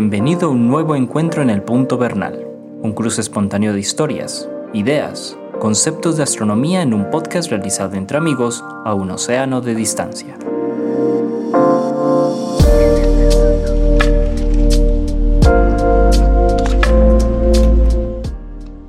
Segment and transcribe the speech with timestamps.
[0.00, 2.46] Bienvenido a un nuevo encuentro en el Punto Bernal,
[2.80, 8.64] un cruce espontáneo de historias, ideas, conceptos de astronomía en un podcast realizado entre amigos
[8.86, 10.38] a un océano de distancia.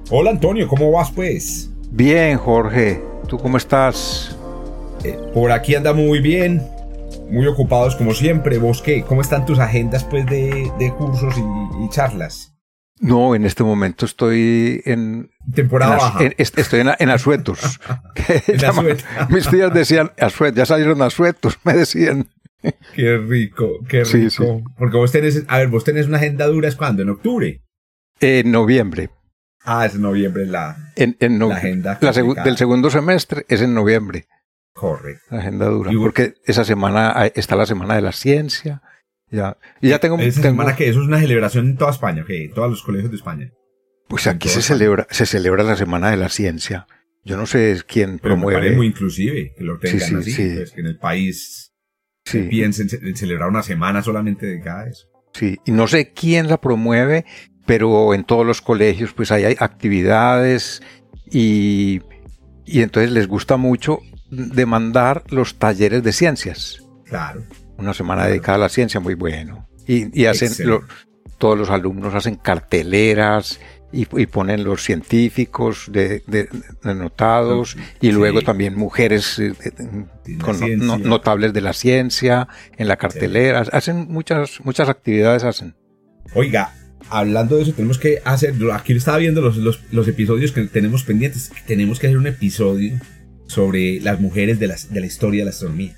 [0.10, 1.70] Hola Antonio, ¿cómo vas pues?
[1.92, 4.38] Bien, Jorge, ¿tú cómo estás?
[5.04, 6.66] Eh, por aquí andamos muy bien,
[7.32, 8.58] muy ocupados como siempre.
[8.58, 9.04] ¿Vos qué?
[9.04, 12.54] ¿Cómo están tus agendas pues de, cursos y, charlas?
[13.00, 15.32] No, en este momento estoy en...
[15.56, 16.20] Temporada baja.
[16.38, 17.60] estoy en, asuetos.
[19.30, 22.28] mis tías decían, asuetos, ya salieron asuetos, me decían.
[22.96, 24.62] Qué rico, qué rico.
[24.78, 27.02] Porque vos tenés, a ver, vos tenés una agenda dura, ¿es cuándo?
[27.02, 27.64] ¿En octubre?
[28.20, 29.10] En noviembre.
[29.64, 31.98] Ah, es en noviembre la, en, la agenda.
[32.44, 34.28] del segundo semestre es en noviembre.
[34.74, 35.24] Correcto.
[35.30, 35.92] La agenda dura.
[36.00, 38.82] porque esa semana está la semana de la ciencia.
[39.30, 40.20] Ya, y ya tengo.
[40.20, 43.12] Esa semana que eso es una celebración en toda España, que en todos los colegios
[43.12, 43.52] de España.
[44.10, 46.86] Pues aquí se celebra, se celebra la semana de la ciencia.
[47.24, 48.72] Yo no sé quién Pero promueve.
[48.72, 51.74] Me muy inclusive que lo tengan así, pues, que en el país
[52.30, 55.08] piensen en celebrar una semana solamente dedicada a eso.
[55.34, 57.26] Sí, y no sé quién la promueve,
[57.66, 60.82] pero en todos los colegios pues hay, actividades
[61.32, 62.02] y,
[62.66, 66.84] y entonces les gusta mucho demandar los talleres de ciencias.
[67.06, 67.44] Claro.
[67.78, 69.68] Una semana dedicada a la ciencia, muy bueno.
[69.88, 70.52] Y, hacen,
[71.38, 73.60] todos los alumnos hacen carteleras
[73.92, 76.24] y, ponen los científicos de,
[76.84, 79.54] notados y luego también mujeres eh,
[80.42, 80.60] con
[81.04, 83.66] notables de la ciencia en la cartelera.
[83.72, 85.76] Hacen muchas, muchas actividades, hacen.
[86.34, 86.74] Oiga,
[87.10, 91.52] hablando de eso, tenemos que hacer, aquí estaba viendo los, los, episodios que tenemos pendientes,
[91.68, 92.98] tenemos que hacer un episodio
[93.52, 95.96] sobre las mujeres de la, de la historia de la astronomía.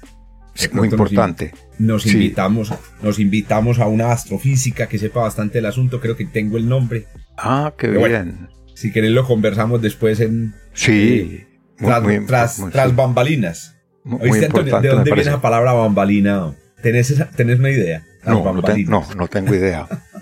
[0.55, 1.53] Es muy importante.
[1.79, 2.71] Nos, invitamos,
[3.01, 7.07] nos invitamos a una astrofísica que sepa bastante del asunto, creo que tengo el nombre.
[7.37, 8.49] Ah, qué bien.
[8.75, 10.53] si querés lo conversamos después en...
[10.73, 11.45] Sí.
[11.79, 13.75] Eh, tras, tras, bambalinas.
[14.05, 16.55] ¿Oíste, Antonio, ¿De dónde viene la palabra bambalina?
[16.81, 18.05] ¿Tenés, ¿Tenés una idea?
[18.25, 19.87] no, no, no tengo idea.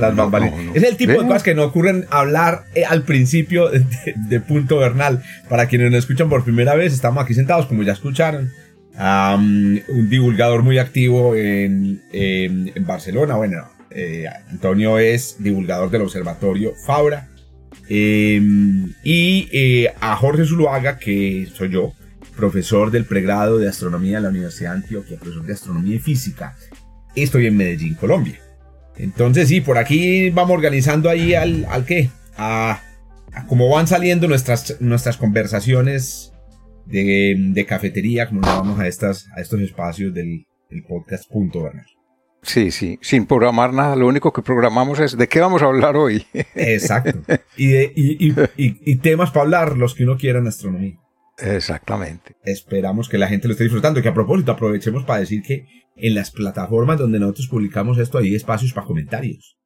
[0.00, 0.74] Las bambalinas.
[0.74, 5.22] Es el tipo de cosas que no ocurren hablar eh, al principio de, punto vernal.
[5.48, 8.50] Para quienes nos escuchan por primera vez, estamos aquí sentados, como ya escucharon.
[8.98, 12.02] un divulgador muy activo en,
[12.86, 13.36] Barcelona.
[13.36, 17.28] Bueno, eh, Antonio es divulgador del Observatorio Fabra.
[17.88, 21.92] Em, y eh, a Jorge Zuluaga, que soy yo,
[22.36, 26.56] profesor del pregrado de astronomía de la Universidad de Antioquia, profesor de astronomía y física.
[27.14, 28.40] Estoy en Medellín, Colombia.
[28.96, 32.80] Entonces sí, por aquí vamos organizando ahí al, al qué, a,
[33.48, 36.32] cómo van saliendo nuestras, nuestras conversaciones
[36.86, 40.46] de, de cafetería, como llamamos a, estas, a estos espacios del,
[40.88, 41.84] podcast Punto Bernal.
[42.40, 45.96] Sí, sí, sin programar nada, lo único que programamos es de qué vamos a hablar
[45.96, 46.26] hoy.
[46.54, 47.20] Exacto.
[47.56, 50.98] Y, de, y, y, y temas para hablar, los que uno quiera en astronomía.
[51.38, 52.36] Exactamente.
[52.44, 54.02] Esperamos que la gente lo esté disfrutando.
[54.02, 55.66] Que a propósito, aprovechemos para decir que
[55.96, 59.58] en las plataformas donde nosotros publicamos esto hay espacios para comentarios.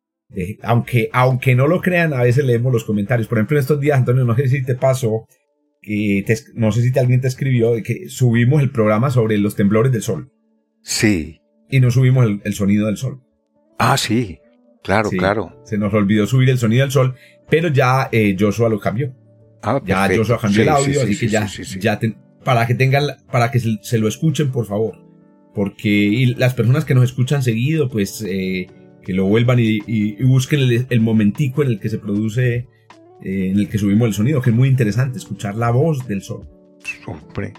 [0.63, 3.29] aunque, aunque no lo crean, a veces leemos los comentarios.
[3.29, 5.27] Por ejemplo, en estos días, Antonio, no sé si te pasó,
[5.81, 6.25] que
[6.55, 10.33] no sé si alguien te escribió, que subimos el programa sobre los temblores del sol.
[10.83, 11.41] Sí.
[11.69, 13.23] Y no subimos el, sonido del sol.
[13.79, 14.39] Ah, sí.
[14.83, 15.61] Claro, claro.
[15.65, 17.17] Se nos olvidó subir el sonido del sol,
[17.51, 19.15] pero ya eh, Joshua lo cambió.
[19.67, 21.47] Ah, ya Joshua cambió el audio, así que ya,
[21.81, 21.99] ya
[22.45, 25.05] para que tengan, para que se, lo escuchen, por favor.
[25.55, 28.69] Porque las personas que nos escuchan seguido, pues eh,
[29.03, 32.69] que lo vuelvan y, busquen el, momentico en el que se produce,
[33.23, 36.23] eh, en el que subimos el sonido, que es muy interesante, escuchar la voz del
[36.23, 36.49] sol.
[37.07, 37.53] Hombre,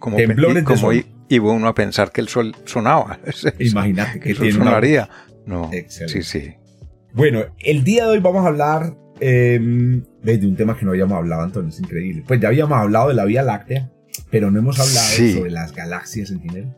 [0.00, 0.90] como temblores como
[1.28, 3.20] iba uno a pensar que el sol sonaba.
[3.60, 5.08] Imagínate que, tiene sonaría.
[5.46, 6.54] No, sí, sí.
[7.12, 11.16] Bueno, el día de hoy vamos a hablar eh, de un tema que no habíamos
[11.16, 12.24] hablado, Antonio, es increíble.
[12.26, 13.90] Pues ya habíamos hablado de la Vía Láctea,
[14.30, 16.76] pero no hemos hablado sobre las galaxias en general.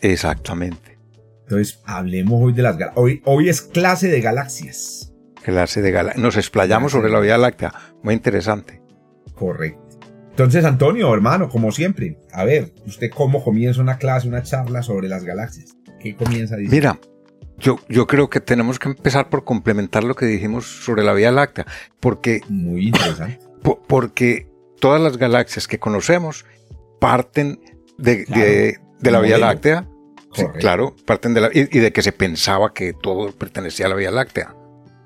[0.00, 0.98] Exactamente.
[1.42, 3.02] Entonces, hablemos hoy de las galaxias.
[3.02, 5.12] Hoy, hoy es clase de galaxias.
[5.42, 6.22] Clase de galaxias.
[6.22, 7.72] Nos explayamos sobre la Vía Láctea.
[8.02, 8.82] Muy interesante.
[9.34, 9.80] Correcto.
[10.30, 15.08] Entonces, Antonio, hermano, como siempre, a ver, ¿usted cómo comienza una clase, una charla sobre
[15.08, 15.76] las galaxias?
[16.00, 16.70] ¿Qué comienza decir?
[16.70, 16.98] Mira,
[17.62, 21.30] yo, yo creo que tenemos que empezar por complementar lo que dijimos sobre la Vía
[21.30, 21.64] Láctea,
[22.00, 22.40] porque...
[22.48, 23.38] Muy interesante.
[23.86, 24.48] porque
[24.80, 26.44] todas las galaxias que conocemos
[27.00, 27.60] parten
[27.98, 28.24] de,
[29.00, 29.88] de, la Vía Láctea.
[30.58, 31.50] claro, parten de la...
[31.54, 34.54] Y, de que se pensaba que todo pertenecía a la Vía Láctea.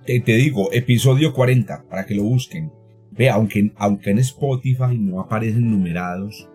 [0.07, 2.73] Te, te digo, episodio 40, para que lo busquen.
[3.11, 6.49] Ve, aunque, aunque en Spotify no aparecen numerados,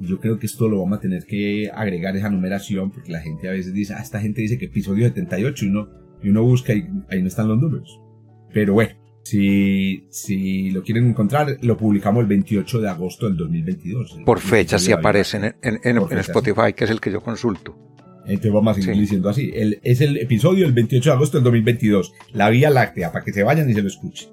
[0.00, 3.48] yo creo que esto lo vamos a tener que agregar esa numeración porque la gente
[3.48, 5.88] a veces dice, ah, esta gente dice que episodio 78 y uno,
[6.22, 8.00] y uno busca y ahí no están los números.
[8.52, 8.94] Pero bueno,
[9.24, 14.20] si, si lo quieren encontrar, lo publicamos el 28 de agosto del 2022.
[14.24, 17.76] Por fecha si aparece en, en, Spotify, que es el que yo consulto.
[18.26, 19.50] Entonces vamos a seguir diciendo así.
[19.54, 22.12] El, es el episodio del 28 de agosto del 2022.
[22.32, 24.28] La Vía Láctea, para que se vayan y se lo escuchen.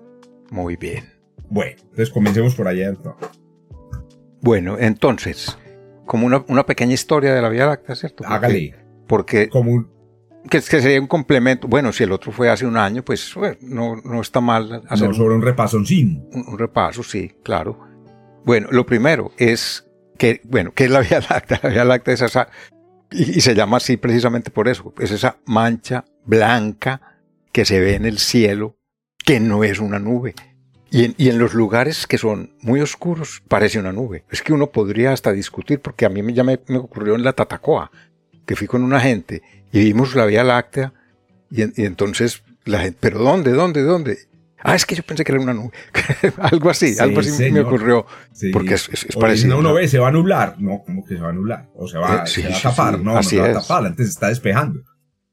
[0.49, 1.05] Muy bien.
[1.49, 2.93] Bueno, entonces comencemos por allá.
[4.41, 5.57] Bueno, entonces,
[6.05, 8.23] como una, una, pequeña historia de la Vía Láctea, ¿cierto?
[8.25, 8.75] Hágale.
[9.07, 9.49] Porque...
[9.49, 9.89] Como un,
[10.49, 11.67] que, que, sería un complemento.
[11.67, 15.13] Bueno, si el otro fue hace un año, pues no, no está mal hacer no,
[15.13, 16.25] sobre un, repaso sin.
[16.31, 17.79] Un, un, repaso, sí, claro.
[18.43, 21.59] Bueno, lo primero es que, bueno, ¿qué es la Vía Láctea?
[21.61, 22.47] La Vía Láctea es esa,
[23.11, 27.19] y, y se llama así precisamente por eso, es esa mancha blanca
[27.51, 28.77] que se ve en el cielo,
[29.23, 30.33] que no es una nube.
[30.91, 34.25] Y en, y en, los lugares que son muy oscuros parece una nube.
[34.29, 37.33] Es que uno podría hasta discutir, porque a mí ya me, me ocurrió en la
[37.33, 37.91] Tatacoa,
[38.45, 39.41] que fui con una gente
[39.71, 40.93] y vimos la Vía Láctea
[41.49, 44.17] y, y, entonces la gente, pero ¿dónde, dónde, dónde?
[44.63, 45.71] Ah, es que yo pensé que era una nube.
[46.37, 48.05] algo así, algo así me ocurrió.
[48.53, 49.57] Porque es, es, es parecido.
[49.57, 50.55] uno ve, se va a nublar.
[50.59, 51.69] No, como que se va a nublar.
[51.75, 52.99] O se va, eh, se va a tapar.
[52.99, 54.81] no, no se va a tapar, antes se está despejando.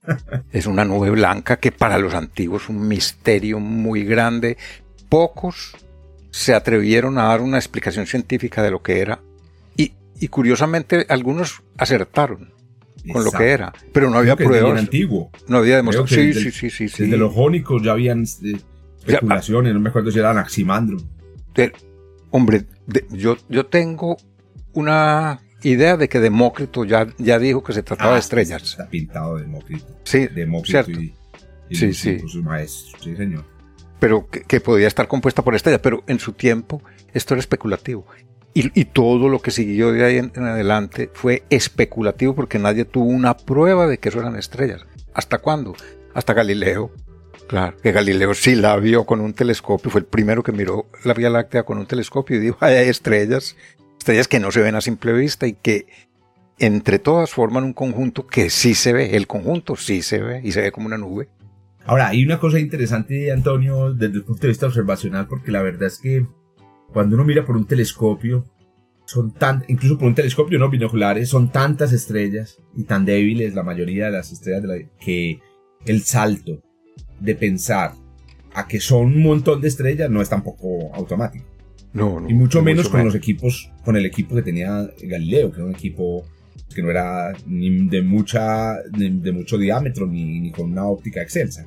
[0.52, 4.56] es una nube blanca que para los antiguos es un misterio muy grande.
[5.08, 5.76] Pocos
[6.31, 9.20] se atrevieron a dar una explicación científica de lo que era.
[9.76, 12.52] Y, y curiosamente algunos acertaron
[13.12, 13.72] con lo que era.
[13.93, 14.78] Pero no había pruebas.
[14.78, 15.31] antiguo.
[15.46, 16.32] No había demostración.
[16.32, 18.60] Sí, sí, sí, sí, Desde los jónicos ya habían eh,
[18.99, 20.99] especulaciones, no me acuerdo si era Anaximandro.
[22.31, 22.66] hombre,
[23.11, 24.16] yo, yo tengo
[24.72, 28.62] una idea de que Demócrito ya, ya dijo que se trataba de ah, estrellas.
[28.62, 29.96] Está pintado Demócrito.
[30.04, 31.00] Sí, Demócrito cierto.
[31.00, 31.14] Y,
[31.70, 32.19] y sí, sí.
[32.20, 33.44] Sus maestros, sí, señor.
[33.99, 38.06] Pero que, que, podía estar compuesta por estrellas, pero en su tiempo esto era especulativo.
[38.55, 42.85] Y, y todo lo que siguió de ahí en, en, adelante fue especulativo porque nadie
[42.85, 44.87] tuvo una prueba de que eso eran estrellas.
[45.15, 45.75] ¿Hasta cuándo?
[46.15, 46.91] Hasta Galileo.
[47.49, 51.15] Claro, que Galileo sí la vio con un telescopio, fue el primero que miró la
[51.15, 53.56] Vía Láctea con un telescopio y dijo, hay estrellas,
[53.99, 55.87] estrellas que no se ven a simple vista y que
[56.59, 60.53] entre todas forman un conjunto que sí se ve, el conjunto sí se ve y
[60.53, 61.29] se ve como una nube.
[61.88, 65.85] Ahora, hay una cosa interesante, Antonio, desde el punto de vista observacional, porque la verdad
[65.85, 66.26] es que
[66.93, 68.44] cuando uno mira por un telescopio,
[69.06, 73.62] son tan, incluso por un telescopio no binoculares, son tantas estrellas y tan débiles la
[73.62, 75.40] mayoría de las estrellas de la, que
[75.87, 76.61] el salto
[77.20, 77.94] de pensar
[78.52, 81.46] a que son un montón de estrellas no es tampoco automático.
[81.94, 83.14] No, no, y mucho menos mucho con menos.
[83.14, 86.26] los equipos, con el equipo que tenía Galileo, que era un equipo
[86.75, 91.23] que no era ni de mucha, de, de mucho diámetro, ni, ni, con una óptica
[91.23, 91.65] excelsa.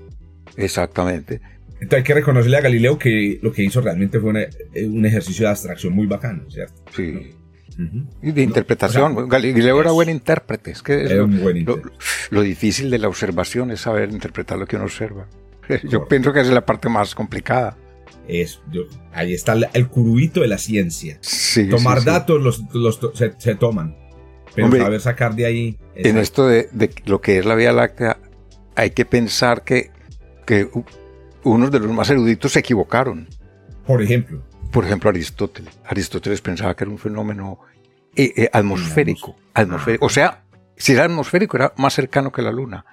[0.55, 1.41] Exactamente.
[1.73, 4.45] Entonces hay que reconocerle a Galileo que lo que hizo realmente fue una,
[4.85, 6.83] un ejercicio de abstracción muy bacano, ¿cierto?
[6.95, 7.33] Sí.
[7.77, 8.07] Uh -huh.
[8.21, 9.13] Y de interpretación.
[9.13, 10.71] O sea, Galileo es, era buen intérprete.
[10.71, 11.81] Es que es era lo, un buen lo,
[12.29, 15.27] lo, difícil de la observación es saber interpretar lo que uno observa.
[15.89, 17.77] Yo pienso que esa es la parte más complicada.
[18.27, 18.83] Es, yo,
[19.13, 21.17] ahí está el, curubito de la ciencia.
[21.21, 23.95] Sí, Tomar sí, datos Los, los, se, se, toman.
[24.53, 25.79] Pero Hombre, saber sacar de ahí.
[25.95, 28.17] En esto de, de, lo que es la Vía Láctea,
[28.75, 29.91] hay que pensar que,
[30.45, 30.69] que
[31.43, 33.27] unos de los más eruditos se equivocaron.
[33.85, 34.41] Por ejemplo.
[34.71, 35.77] Por ejemplo, Aristóteles.
[35.85, 37.59] Aristóteles pensaba que era un fenómeno
[38.15, 39.35] eh, eh, atmosférico.
[39.53, 40.05] atmosférico.
[40.05, 40.43] O sea,
[40.77, 42.85] si era atmosférico, era más cercano que la Luna.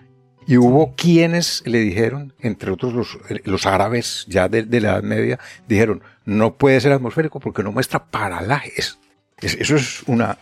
[0.46, 5.02] Y hubo quienes le dijeron, entre otros los, los árabes ya de, de, la Edad
[5.02, 8.98] Media, dijeron, no puede ser atmosférico porque no muestra paralajes.
[9.40, 10.38] Es, eso es una,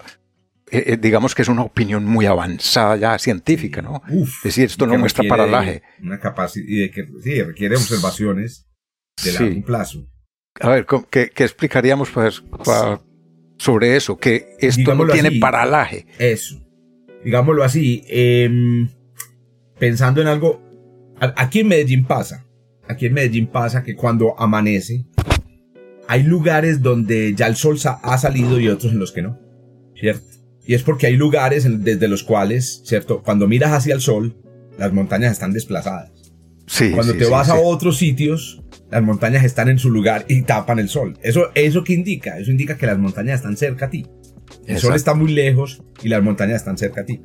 [0.70, 4.02] eh, digamos que es una opinión muy avanzada ya científica, ¿no?
[4.11, 5.82] Uf, es decir, esto no muestra paralaje.
[6.02, 8.68] Una capacidad, que sí, requiere observaciones
[9.25, 9.61] de largo sí.
[9.61, 10.08] plazo.
[10.61, 13.00] A ver, ¿qué, qué explicaríamos pues, para,
[13.58, 14.16] sobre eso?
[14.16, 16.06] Que esto Digámoslo no tiene así, paralaje.
[16.18, 16.62] Eso.
[17.25, 18.04] Digámoslo así.
[18.08, 18.88] Eh,
[19.78, 20.62] pensando en algo,
[21.20, 22.46] aquí en Medellín pasa,
[22.88, 25.06] aquí en Medellín pasa que cuando amanece,
[26.08, 29.38] hay lugares donde ya el sol ha salido y otros en los que no,
[29.94, 30.36] ¿cierto?
[30.66, 33.23] Y es porque hay lugares desde los cuales, ¿cierto?
[33.23, 34.37] Cuando miras hacia el sol,
[34.78, 36.11] las montañas están desplazadas.
[36.66, 40.25] Sí, Cuando sí, te sí, vas a otros sitios, las montañas están en su lugar
[40.28, 41.16] y tapan el sol.
[41.23, 42.38] Eso, eso qué indica?
[42.38, 44.06] Eso indica que las montañas están cerca a ti.
[44.64, 44.80] El Exacto.
[44.80, 47.20] sol está muy lejos y las montañas están cerca a ti.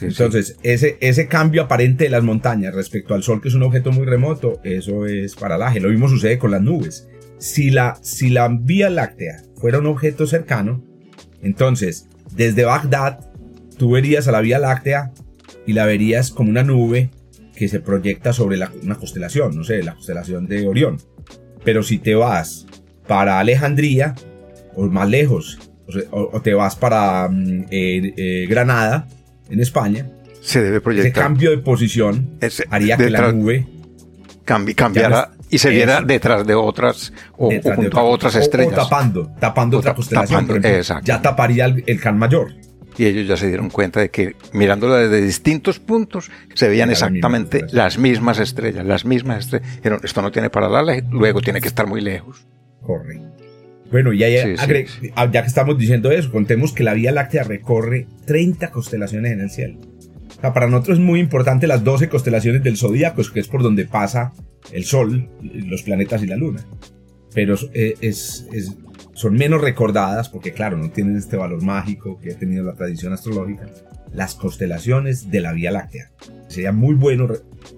[0.00, 0.56] Entonces.
[0.62, 4.04] Ese, ese cambio aparente de las montañas respecto al Sol, que es un objeto muy
[4.04, 5.80] remoto, eso es paralaje.
[5.80, 7.08] Lo mismo sucede con las nubes.
[7.38, 10.84] Si la, si la Vía Láctea fuera un objeto cercano,
[11.42, 13.20] entonces, desde Bagdad,
[13.76, 15.12] tú verías a la Vía Láctea
[15.66, 17.10] y la verías como una nube
[17.56, 20.98] que se proyecta sobre la, una constelación, no sé, la constelación de Orión.
[21.64, 22.66] Pero si te vas
[23.06, 24.14] para Alejandría,
[24.74, 25.58] o más lejos,
[26.10, 29.08] o, o te vas para mm, eh, eh, Granada,
[29.50, 30.08] en España,
[30.40, 31.10] se debe proyectar.
[31.10, 32.38] Ese cambio de posición
[32.70, 33.66] haría que la nube
[34.44, 38.72] cambiara y se viera detrás de otras o, junto a otras estrellas.
[38.72, 40.48] O, tapando, tapando otra constelación.
[41.04, 42.52] ya taparía el, el, Can Mayor.
[42.98, 47.64] Y ellos ya se dieron cuenta de que mirándola desde distintos puntos se veían exactamente
[47.70, 49.76] las mismas estrellas, las mismas estrellas.
[49.76, 52.46] Dijeron, esto no tiene paralela, luego tiene que estar muy lejos.
[52.82, 53.30] Correcto.
[53.92, 58.72] Bueno, ya, ah, ya, que estamos diciendo eso, contemos que la Vía Láctea recorre 30
[58.72, 59.78] constelaciones en el cielo.
[60.36, 63.62] O sea, para nosotros es muy importante las 12 constelaciones del zodíaco, que es por
[63.62, 64.32] donde pasa
[64.72, 66.64] el Sol, los planetas y la Luna.
[67.34, 67.94] Pero eh,
[69.14, 73.12] son menos recordadas porque, claro, no tienen este valor mágico que ha tenido la tradición
[73.12, 73.66] astrológica.
[74.12, 76.10] Las constelaciones de la Vía Láctea.
[76.48, 77.28] Sería muy bueno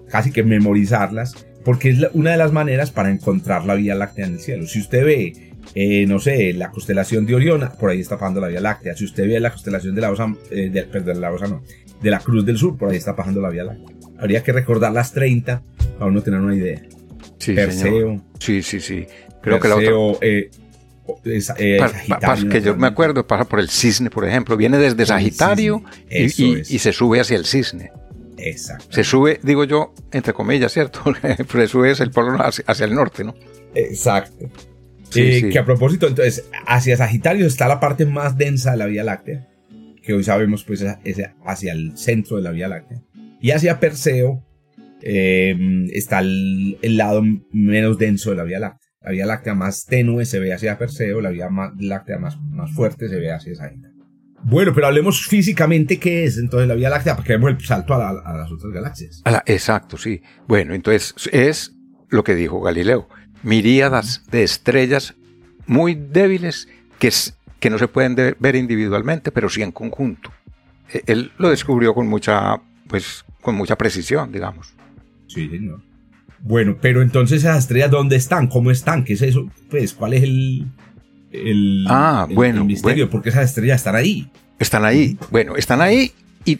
[0.09, 4.33] casi que memorizarlas porque es una de las maneras para encontrar la Vía Láctea en
[4.33, 4.67] el cielo.
[4.67, 8.47] Si usted ve, eh, no sé, la constelación de Orión, por ahí está pasando la
[8.47, 8.95] Vía Láctea.
[8.95, 11.63] Si usted ve la constelación de la Osa, eh, perdón, la Osa no,
[12.01, 13.96] de la Cruz del Sur, por ahí está pasando la Vía Láctea.
[14.19, 15.61] Habría que recordar las 30
[15.97, 16.81] para uno tener una idea.
[17.37, 18.21] Sí, Perseo.
[18.39, 19.07] Sí, sí, sí.
[19.41, 19.91] Creo que la otra...
[20.21, 20.49] Eh,
[21.25, 21.79] eh,
[22.51, 24.57] que yo me acuerdo, pasa por el cisne, por ejemplo.
[24.57, 27.91] Viene desde Sagitario y, se sube hacia el cisne.
[28.37, 28.85] Exacto.
[28.89, 31.01] Se sube, digo yo, entre comillas, ¿cierto?
[31.51, 33.35] se sube hacia el polo hacia, el norte, ¿no?
[33.73, 34.49] Exacto.
[35.15, 39.03] Eh, que a propósito, entonces, hacia Sagitario está la parte más densa de la Vía
[39.03, 39.47] Láctea,
[40.03, 43.01] que hoy sabemos pues es hacia el centro de la Vía Láctea.
[43.39, 44.47] Y hacia Perseo
[45.01, 48.89] Em, está el, lado menos denso de la Vía Láctea.
[49.01, 53.07] La Vía Láctea más tenue se ve hacia Perseo, la Vía Láctea más, más fuerte
[53.07, 53.95] se ve hacia Sagitario.
[54.43, 58.13] Bueno, pero hablemos físicamente qué es entonces la Vía Láctea, porque vemos el salto a,
[58.13, 59.21] las otras galaxias.
[59.45, 60.21] exacto, sí.
[60.47, 61.75] Bueno, entonces es
[62.09, 63.07] lo que dijo Galileo.
[63.43, 65.15] Miríadas de estrellas
[65.67, 66.67] muy débiles
[66.97, 67.11] que,
[67.59, 70.31] que no se pueden ver individualmente, pero sí en conjunto.
[70.91, 74.73] E, él lo descubrió con mucha, pues, con mucha precisión, digamos.
[75.27, 75.81] Sí, señor.
[76.39, 78.47] Bueno, pero entonces esas estrellas, ¿dónde están?
[78.47, 79.03] ¿Cómo están?
[79.03, 79.49] ¿Qué es eso?
[79.69, 80.67] Pues, ¿cuál es el,
[81.31, 83.09] el, ah, bueno, misterio?
[83.09, 84.29] ¿Por qué esas estrellas están ahí?
[84.59, 85.17] Están ahí.
[85.31, 86.11] Bueno, están ahí
[86.45, 86.59] y,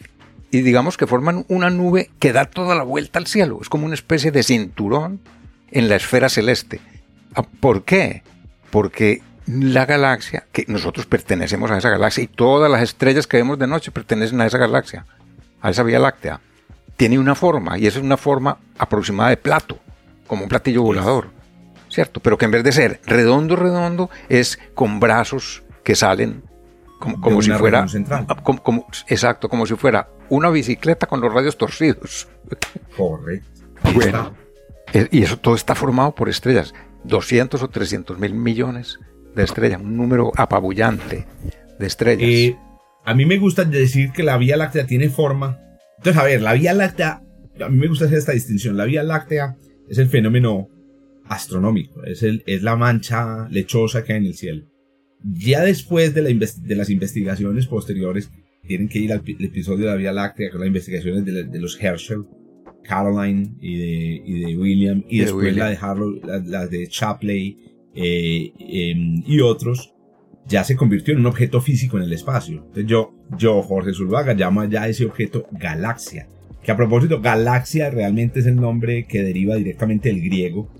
[0.50, 3.58] y digamos que forman una nube que da toda la vuelta al cielo.
[3.62, 5.20] Es como una especie de cinturón
[5.70, 6.80] en la esfera celeste.
[7.34, 8.22] Ah, ¿Por qué?
[8.70, 13.58] Porque la galaxia, que nosotros pertenecemos a esa galaxia y todas las estrellas que vemos
[13.58, 15.06] de noche pertenecen a esa galaxia,
[15.62, 16.40] a esa Vía Láctea
[16.98, 19.78] tiene una forma y esa es una forma aproximada de plato,
[20.26, 21.30] como un platillo volador,
[21.88, 22.20] ¿cierto?
[22.20, 26.42] Pero que en vez de ser redondo, redondo, es con brazos que salen
[26.98, 27.86] como, si fuera...
[28.42, 32.28] Como, exacto, como si fuera una bicicleta con los radios torcidos.
[32.96, 33.48] Correcto.
[33.94, 34.34] Bueno,
[34.92, 36.74] y eso todo está formado por estrellas.
[37.04, 38.98] 200 o 300 mil millones
[39.36, 41.28] de estrellas, un número apabullante
[41.78, 42.28] de estrellas.
[42.28, 42.56] Eh,
[43.04, 45.60] a mí me gusta decir que la Vía Láctea tiene forma
[45.98, 47.22] entonces, a ver, la Vía Láctea,
[47.60, 48.76] a mí me gusta hacer esta distinción.
[48.76, 49.56] La Vía Láctea
[49.88, 50.68] es el fenómeno
[51.24, 54.66] astronómico, es, el, es la mancha lechosa que hay en el cielo.
[55.22, 58.30] Ya después de, la de las investigaciones posteriores,
[58.66, 62.24] tienen que ir al episodio de la Vía Láctea, con las investigaciones de, los Herschel,
[62.84, 67.58] Caroline y de, y de William, y después la de Harlow, las de Chapley
[67.94, 69.94] eh, em, y otros,
[70.48, 72.56] ya se convirtió en un objeto físico en el espacio.
[72.56, 76.28] Entonces yo, yo, Jorge Zulvaga, llamo ya a ese objeto galaxia.
[76.62, 80.72] Que a propósito, galaxia realmente es el nombre que deriva directamente del griego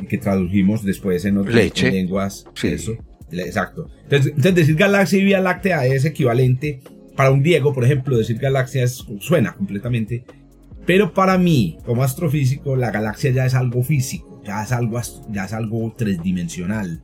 [0.00, 2.46] y que tradujimos después en otras lenguas.
[2.54, 2.68] Sí.
[2.68, 2.96] Eso.
[3.30, 3.90] Exacto.
[4.04, 6.80] Entonces, decir galaxia y Vía Láctea es equivalente.
[7.14, 10.24] Para un griego, por ejemplo, decir galaxia suena completamente.
[10.86, 15.44] Pero para mí, como astrofísico, la galaxia ya es algo físico, ya es algo, ya
[15.44, 17.02] es algo tridimensional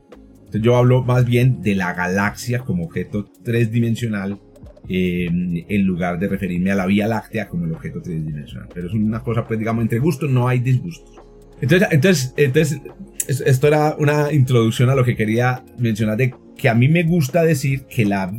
[0.53, 4.39] yo hablo más bien de la galaxia como objeto tridimensional
[4.87, 5.27] eh,
[5.67, 8.69] en lugar de referirme a la Vía Láctea como el objeto tridimensional.
[8.73, 11.21] Pero es una cosa, pues digamos, entre gustos no hay disgustos.
[11.61, 12.81] Entonces, entonces, entonces,
[13.27, 17.43] esto era una introducción a lo que quería mencionar de que a mí me gusta
[17.43, 18.31] decir que la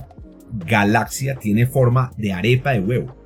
[0.67, 3.17] galaxia tiene forma de arepa de huevo.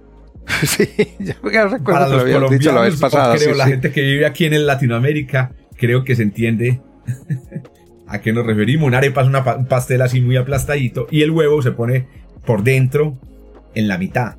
[0.62, 0.88] Sí,
[1.20, 3.36] ya recuerdo Para los colombianos, dicho la vez pasada.
[3.36, 6.80] Creo, la gente que vive aquí en Latinoamérica, creo que se entiende
[8.10, 8.88] a qué nos referimos.
[8.88, 12.06] Una arepa es una un pastel así muy aplastadito y el huevo se pone
[12.44, 13.18] por dentro
[13.74, 14.36] en la mitad.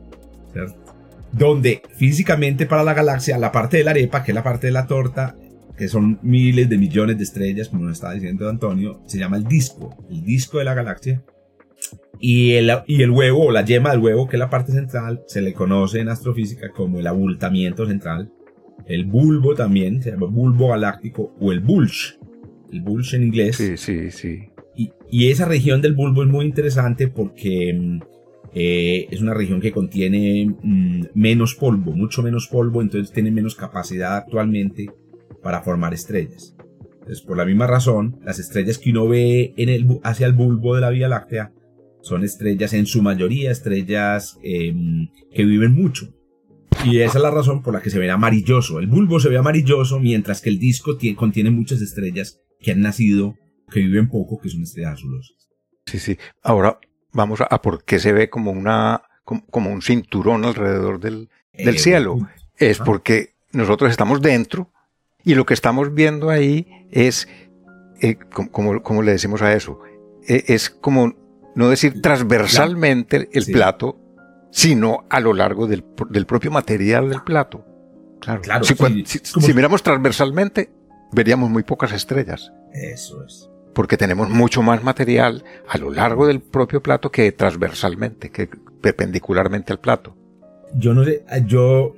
[1.31, 4.73] Donde físicamente para la galaxia, la parte de la arepa, que es la parte de
[4.73, 5.35] la torta,
[5.77, 9.45] que son miles de millones de estrellas, como nos estaba diciendo Antonio, se llama el
[9.45, 11.23] disco, el disco de la galaxia.
[12.19, 15.23] Y el, y el huevo, o la yema del huevo, que es la parte central,
[15.27, 18.31] se le conoce en astrofísica como el abultamiento central.
[18.85, 22.20] El bulbo también, se llama bulbo galáctico o el bulge
[22.71, 23.57] el bulge en inglés.
[23.57, 24.49] Sí, sí, sí.
[24.75, 27.99] Y, esa región del bulbo es muy interesante porque mm,
[28.53, 33.55] eh, es una región que contiene mm, menos polvo, mucho menos polvo, entonces tiene menos
[33.55, 34.89] capacidad actualmente
[35.43, 36.55] para formar estrellas.
[36.93, 40.75] Entonces, por la misma razón, las estrellas que uno ve en el, hacia el bulbo
[40.75, 41.51] de la Vía Láctea
[42.01, 46.13] son estrellas en su mayoría, estrellas em, que viven mucho.
[46.85, 48.79] Y esa es la razón por la que se ve amarilloso.
[48.79, 53.35] El bulbo se ve amarilloso mientras que el disco contiene muchas estrellas que han nacido,
[53.71, 55.49] que viven poco, que son estrellas azulosas.
[55.85, 56.17] Sí, sí.
[56.43, 56.79] Ahora
[57.11, 61.79] vamos a, por qué se ve como una como, un cinturón alrededor del, del eh,
[61.79, 62.17] cielo.
[62.57, 64.71] Es porque nosotros estamos dentro
[65.23, 67.27] y lo que estamos viendo ahí es,
[68.01, 68.17] eh,
[68.51, 69.79] como, le decimos a eso,
[70.27, 71.15] e, es como
[71.55, 73.99] no decir transversalmente el plato,
[74.51, 77.65] sino a lo largo del, propio material del plato.
[78.19, 80.69] Claro, si, miramos transversalmente,
[81.11, 82.51] veríamos muy pocas estrellas.
[82.73, 83.49] Eso es.
[83.73, 88.49] Porque tenemos mucho más material a lo largo del propio plato que transversalmente, que
[88.81, 90.17] perpendicularmente al plato.
[90.75, 91.95] Yo no sé, yo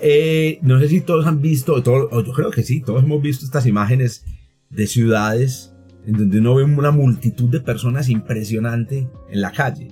[0.00, 3.44] eh, no sé si todos han visto, todo, yo creo que sí, todos hemos visto
[3.44, 4.24] estas imágenes
[4.70, 5.74] de ciudades
[6.06, 9.88] en donde uno ve una multitud de personas impresionante en la calle.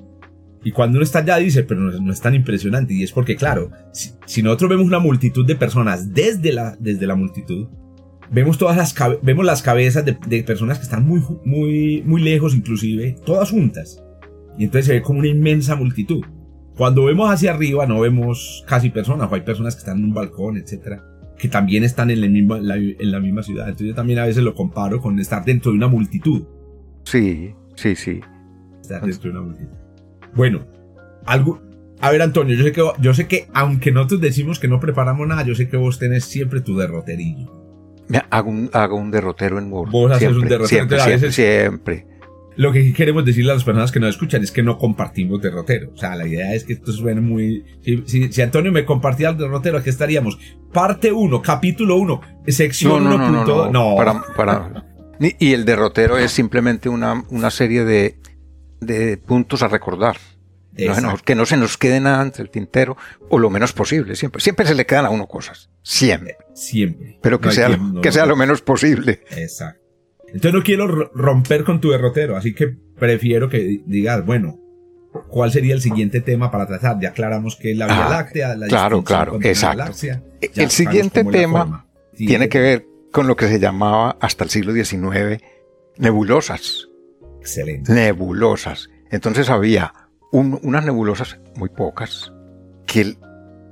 [0.64, 2.94] Y cuando uno está allá dice, pero no, es tan impresionante.
[2.94, 7.14] Y es porque, claro, si, nosotros vemos una multitud de personas desde la, desde la
[7.14, 7.68] multitud,
[8.30, 12.54] vemos todas las, vemos las cabezas de, de, personas que están muy, muy, muy lejos
[12.54, 14.02] inclusive, todas juntas.
[14.58, 16.24] Y entonces se ve como una inmensa multitud.
[16.76, 20.14] Cuando vemos hacia arriba no vemos casi personas, o hay personas que están en un
[20.14, 21.04] balcón, etcétera,
[21.38, 23.66] que también están en, misma, en la misma ciudad.
[23.66, 26.44] Entonces yo también a veces lo comparo con estar dentro de una multitud.
[27.04, 28.20] Sí, sí, sí.
[28.80, 29.72] Estar dentro de una multitud.
[30.34, 30.66] Bueno,
[31.24, 31.62] algo,
[32.00, 35.26] a ver, Antonio, yo sé que, yo sé que aunque nosotros decimos que no preparamos
[35.26, 37.65] nada, yo sé que vos tenés siempre tu derroterillo.
[38.30, 39.90] Hago, un, hago un derrotero en Word.
[39.90, 40.66] Vos haces un derrotero.
[40.66, 42.06] Siempre, siempre, siempre.
[42.56, 45.90] Lo que queremos decirle a las personas que nos escuchan es que no compartimos derrotero.
[45.92, 47.64] O sea, la idea es que esto suene muy...
[48.06, 50.38] Si, Antonio me compartía el derrotero, aquí estaríamos.
[50.72, 53.18] Parte 1, capítulo 1, sección 1.
[53.18, 54.86] No, no, no, no, Para, para...
[55.20, 58.18] Y el derrotero es simplemente una, una serie de,
[58.80, 60.16] de puntos a recordar.
[61.24, 62.96] Que no se nos quede nada entre el tintero,
[63.28, 64.40] o lo menos posible, siempre.
[64.40, 65.70] Siempre se le quedan a uno cosas.
[65.82, 66.36] Siempre.
[66.54, 67.18] Siempre.
[67.22, 69.22] Pero que, sea, que sea lo menos posible.
[69.30, 69.80] Exacto.
[70.26, 74.58] Entonces no quiero romper con tu derrotero, así que prefiero que digas, bueno,
[75.28, 76.98] ¿cuál sería el siguiente tema para tratar?
[77.00, 79.92] Ya aclaramos que es la Vía Láctea, la Claro, claro, exacto.
[80.40, 85.42] el siguiente tema tiene que ver con lo que se llamaba hasta el siglo XIX
[85.98, 86.88] nebulosas.
[87.40, 87.92] Excelente.
[87.92, 88.90] Nebulosas.
[89.10, 89.94] Entonces había
[90.32, 92.32] unas nebulosas muy pocas
[92.86, 93.16] que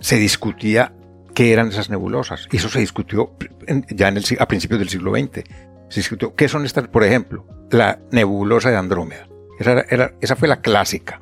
[0.01, 0.93] se discutía
[1.35, 2.49] qué eran esas nebulosas.
[2.53, 3.33] Y eso se discutió
[3.91, 5.45] ya en el, a principios del siglo XX.
[6.37, 6.89] ¿Qué son estas?
[6.89, 9.29] Por ejemplo, la nebulosa de Andrómeda.
[9.59, 11.21] Esa, era, esa fue la clásica.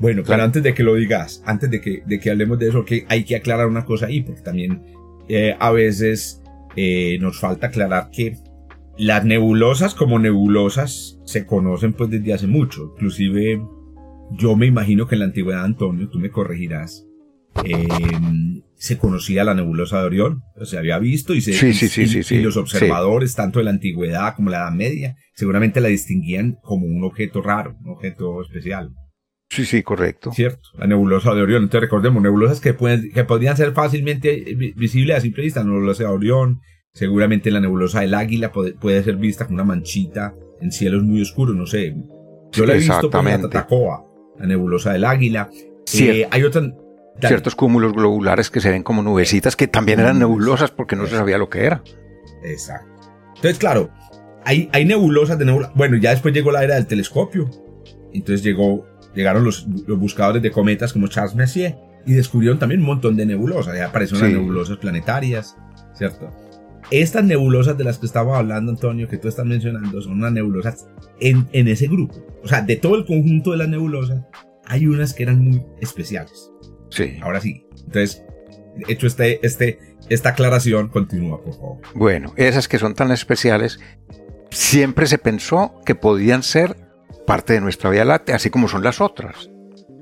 [0.00, 2.84] Bueno, pero antes de que lo digas, antes de que, de que hablemos de eso,
[2.84, 4.82] que hay que aclarar una cosa ahí, porque también
[5.28, 6.42] eh, a veces
[6.76, 8.36] eh, nos falta aclarar que
[8.98, 12.92] las nebulosas como nebulosas se conocen pues desde hace mucho.
[12.94, 13.62] Inclusive
[14.32, 17.06] yo me imagino que en la antigüedad, Antonio, tú me corregirás,
[17.64, 17.88] eh,
[18.74, 23.58] se conocía la nebulosa de Orión, se había visto y, se, y, los observadores, tanto
[23.58, 27.92] de la antigüedad como la Edad Media, seguramente la distinguían como un objeto raro, un
[27.92, 28.90] objeto especial.
[29.50, 30.32] Sí, sí, correcto.
[30.32, 31.62] Cierto, la nebulosa de Orión.
[31.62, 34.44] Entonces recordemos, nebulosas que, pueden, que podrían ser fácilmente
[34.76, 36.60] visibles a simple vista, la nebulosa de Orión,
[36.92, 41.54] seguramente la nebulosa del Águila puede, ser vista con una manchita en cielos muy oscuros,
[41.54, 41.94] no sé.
[42.52, 44.04] Yo la he visto por la Tatacoa,
[44.38, 45.50] la nebulosa del Águila.
[45.94, 46.62] Eh, hay otra
[47.20, 51.16] ciertos cúmulos globulares que se ven como nubecitas que también eran nebulosas porque no se
[51.16, 51.82] sabía lo que era.
[52.42, 52.88] Exacto.
[53.36, 53.90] Entonces, claro,
[54.44, 55.74] hay, hay nebulosas de nebulosas.
[55.74, 57.50] Bueno, ya después llegó la era del telescopio.
[58.12, 62.86] Entonces llegó, llegaron los, los buscadores de cometas como Charles Messier y descubrieron también un
[62.86, 63.76] montón de nebulosas.
[63.76, 65.56] Ya aparecieron las nebulosas planetarias,
[65.94, 66.30] ¿cierto?
[66.90, 70.86] Estas nebulosas de las que estaba hablando, Antonio, que tú estás mencionando, son unas nebulosas
[71.20, 72.14] en, en ese grupo.
[72.42, 74.22] O sea, de todo el conjunto de las nebulosas,
[74.66, 76.50] hay unas que eran muy especiales.
[76.90, 77.18] Sí.
[77.22, 77.66] Ahora sí.
[77.86, 78.22] Entonces,
[78.88, 81.78] hecho este, este, esta aclaración, continúa, por favor.
[81.94, 83.80] Bueno, esas que son tan especiales,
[84.50, 86.76] siempre se pensó que podían ser
[87.26, 89.50] parte de nuestra Vía Láctea, así como son las otras.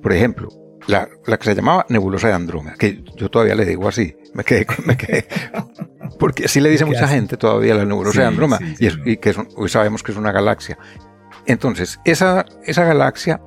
[0.02, 0.48] Por ejemplo,
[0.86, 4.44] la, la que se llamaba nebulosa de Andrómeda, que yo todavía le digo así, me
[4.44, 5.26] quedé, me quedé
[6.18, 10.02] porque así le dice mucha gente todavía la nebulosa de Andrómeda, y, que hoy sabemos
[10.02, 10.78] que es una galaxia.
[11.46, 13.40] Entonces, esa, esa galaxia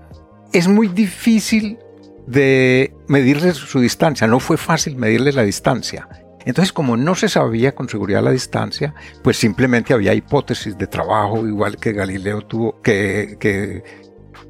[0.51, 1.79] es muy difícil
[2.27, 4.27] de medirles su distancia.
[4.27, 6.07] No fue fácil medirles la distancia.
[6.45, 8.93] Entonces, como no se sabía con seguridad la distancia,
[9.23, 13.83] pues simplemente había hipótesis de trabajo, igual que Galileo tuvo, que, que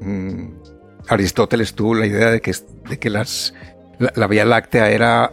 [0.00, 0.48] mm,
[1.08, 3.54] Aristóteles tuvo la idea de que, las,
[3.98, 5.32] la, Vía Láctea era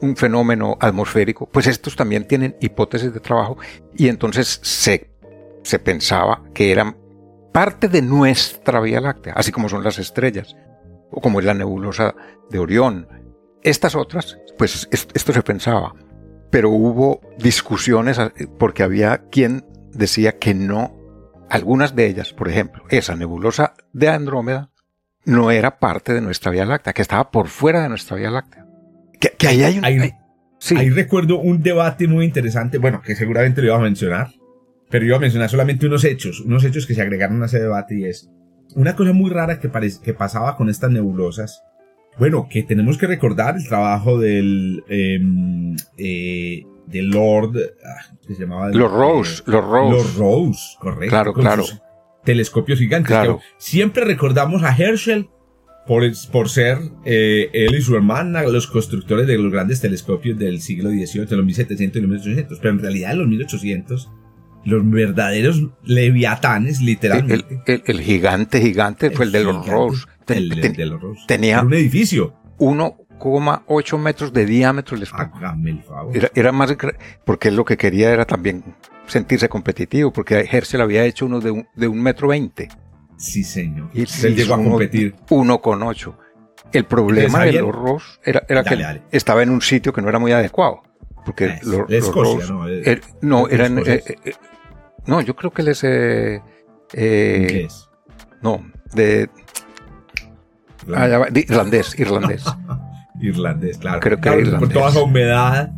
[0.00, 3.56] un fenómeno atmosférico, pues estos también tienen hipótesis de trabajo
[3.96, 5.10] y entonces se,
[5.62, 6.96] se pensaba que eran
[7.52, 10.54] parte de nuestra Vía Láctea, así como son las estrellas,
[11.10, 12.14] o como es la nebulosa
[12.50, 13.08] de Orión.
[13.62, 15.94] Estas otras, pues esto se pensaba,
[16.50, 18.18] pero hubo discusiones
[18.58, 20.94] porque había quien decía que no,
[21.48, 24.70] algunas de ellas, por ejemplo, esa nebulosa de Andrómeda,
[25.26, 28.64] no era parte de nuestra Vía Láctea, que estaba por fuera de nuestra Vía Láctea.
[29.20, 29.84] Que, ahí hay un...
[29.84, 34.30] Ahí, recuerdo un debate muy interesante, bueno, que seguramente lo iba a mencionar,
[34.88, 37.96] pero iba a mencionar solamente unos hechos, unos hechos que se agregaron a ese debate
[37.96, 38.30] y es
[38.74, 39.70] una cosa muy rara que,
[40.02, 41.62] que pasaba con estas nebulosas.
[42.18, 48.70] Bueno, que tenemos que recordar el trabajo del, em, eh, del Lord, ah, se llamaba?
[48.70, 49.92] Los Rose, los Rose.
[49.92, 51.10] Los Rose, correcto.
[51.10, 51.64] Claro, claro
[52.26, 53.16] telescopios gigantes.
[53.56, 55.30] siempre recordamos a Herschel
[55.86, 60.60] por, por ser eh, él y su hermana los constructores de los grandes telescopios del
[60.60, 62.58] siglo XVIII, de los 1700 y los 1800.
[62.58, 64.10] Pero en realidad en los 1800,
[64.64, 67.62] los verdaderos leviatanes, literalmente.
[67.86, 70.04] El, gigante, gigante fue el de los Rose.
[70.26, 71.20] El, de los Rose.
[71.28, 72.34] Tenía un edificio.
[72.58, 76.16] 1,8 metros de diámetro el Hágame el favor.
[76.16, 76.76] Era, era más,
[77.24, 78.64] porque él lo que quería era también
[79.06, 82.68] sentirse competitivo, porque Herschel había hecho uno de un, de un metro veinte.
[83.16, 83.90] Sí, señor.
[83.94, 85.14] Y él llegó a competir.
[85.30, 86.18] Uno con ocho.
[86.72, 90.18] El problema de los Ross era, era que estaba en un sitio que no era
[90.18, 90.82] muy adecuado.
[91.24, 92.68] Porque los, Escocia, ¿no?
[92.68, 93.78] Er, no, eran.
[93.78, 94.32] Eh, eh,
[95.06, 95.82] no, yo creo que él es.
[95.82, 96.40] Eh,
[96.92, 97.68] eh
[98.42, 98.64] no,
[98.94, 99.28] de.
[100.94, 102.44] Ah, irlandés, irlandés.
[103.20, 104.00] irlandés, claro.
[104.00, 104.60] Creo que irlandés.
[104.60, 105.72] Con toda esa humedad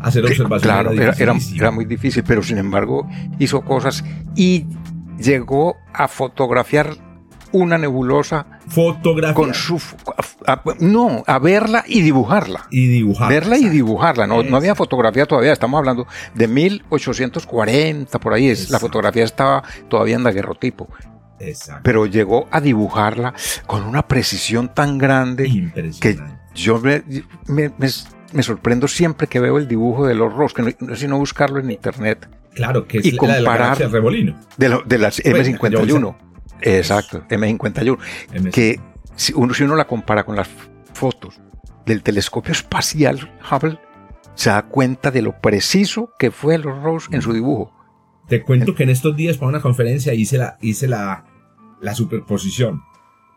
[0.00, 0.62] hacer observaciones.
[0.62, 1.12] Claro, era,
[1.56, 3.08] era, muy difícil, pero sin embargo
[3.38, 4.66] hizo cosas y
[5.18, 6.96] llegó a fotografiar
[7.52, 8.46] una nebulosa.
[8.68, 9.34] Fotografía.
[9.34, 9.80] Con su.
[10.80, 12.66] no, a verla y dibujarla.
[12.70, 13.28] Y dibujarla.
[13.28, 14.26] Verla y dibujarla.
[14.26, 15.52] No, no había fotografía todavía.
[15.52, 18.48] Estamos hablando de 1840, por ahí.
[18.48, 20.88] Es, la fotografía estaba todavía en daguerrotipo.
[21.40, 21.80] Exacto.
[21.82, 23.34] Pero llegó a dibujarla
[23.66, 26.18] con una precisión tan grande que
[26.54, 27.02] yo me,
[27.46, 27.88] me, me
[28.40, 31.70] sorprendo siempre que veo el dibujo de los Ross, que no es sino buscarlo en
[31.70, 32.28] internet.
[32.54, 34.82] Claro, que es y comparar de la.
[34.84, 36.16] De, las M51.
[36.62, 37.98] Exacto, M51.
[38.50, 38.80] Que
[39.16, 40.48] si uno, si uno la compara con las
[40.92, 41.40] fotos
[41.86, 43.78] del telescopio espacial Hubble,
[44.34, 47.72] se da cuenta de lo preciso que fue los Ross en su dibujo.
[48.28, 51.24] Te cuento que en estos días para una conferencia hice la, hice la,
[51.80, 52.82] la superposición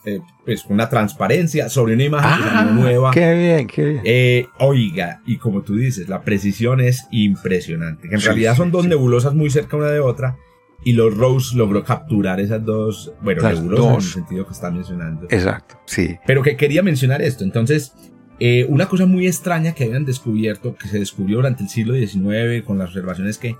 [0.05, 3.11] eh, pues una transparencia sobre una imagen ah, nueva.
[3.11, 4.01] Qué bien, qué bien.
[4.03, 8.09] Eh, oiga, y como tú dices, la precisión es impresionante.
[8.09, 10.37] Que en realidad son dos nebulosas muy cerca una de otra.
[10.85, 15.27] Y los Rose logró capturar esas dos, bueno, nebulosas en el sentido que están mencionando.
[15.29, 16.17] Exacto, sí.
[16.27, 17.45] Pero que quería mencionar esto.
[17.45, 17.93] Entonces,
[18.39, 22.63] eh, una cosa muy extraña que habían descubierto, que se descubrió durante el siglo XIX
[22.65, 23.55] con las observaciones que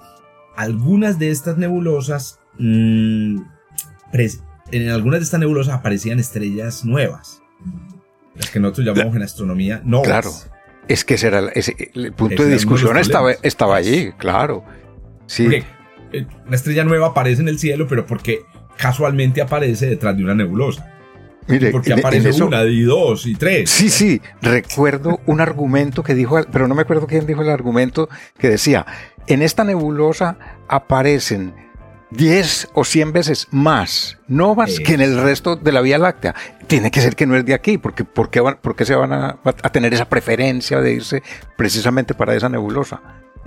[0.58, 3.38] algunas de estas nebulosas mmm,
[4.72, 7.42] en algunas de estas nebulosas aparecían estrellas nuevas.
[8.36, 10.08] Las que nosotros llamamos en astronomía novas.
[10.08, 10.32] Claro.
[10.88, 14.66] Es que ese era el, punto de discusión estaba, estaba allí, claro.
[15.28, 15.48] Sí.
[16.12, 18.42] Eh, una estrella nueva aparece en el cielo, pero porque
[18.78, 20.90] casualmente aparece detrás de una nebulosa.
[21.48, 23.70] Mire, porque aparece una y dos y tres.
[23.70, 28.10] Sí, sí, recuerdo un argumento que dijo, pero no me acuerdo quién dijo el argumento
[28.38, 28.86] que decía,
[29.28, 31.54] en esta nebulosa aparecen
[32.16, 36.36] 10 o 100 veces más novas que en el resto de la Vía Láctea.
[36.68, 39.38] Tiene que ser que no es de aquí, porque ¿por qué, van, se van a,
[39.72, 41.24] tener esa preferencia de irse
[41.58, 43.02] precisamente para esa nebulosa?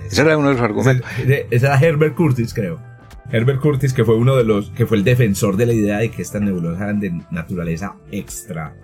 [0.05, 1.09] Ese era uno de los argumentos.
[1.19, 2.79] Ese era Herbert Curtis, creo.
[3.31, 6.09] Herbert Curtis, que fue uno de los, que fue el defensor de la idea de
[6.09, 8.75] que estas nebulosas eran de naturaleza extra,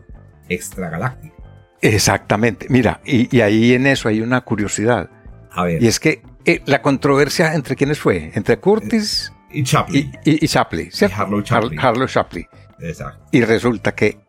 [0.49, 1.35] extragaláctica.
[1.81, 2.67] Exactamente.
[2.69, 5.09] Mira, y, ahí en eso hay una curiosidad.
[5.51, 5.83] A ver.
[5.83, 10.11] Y es que eh, la controversia entre quiénes fue, entre Curtis y Chaplin.
[10.25, 11.79] Y, y, Chaplin, Harlow Chaplin.
[11.79, 12.47] Harlow Chaplin.
[12.79, 13.25] Exacto.
[13.31, 14.19] Y resulta que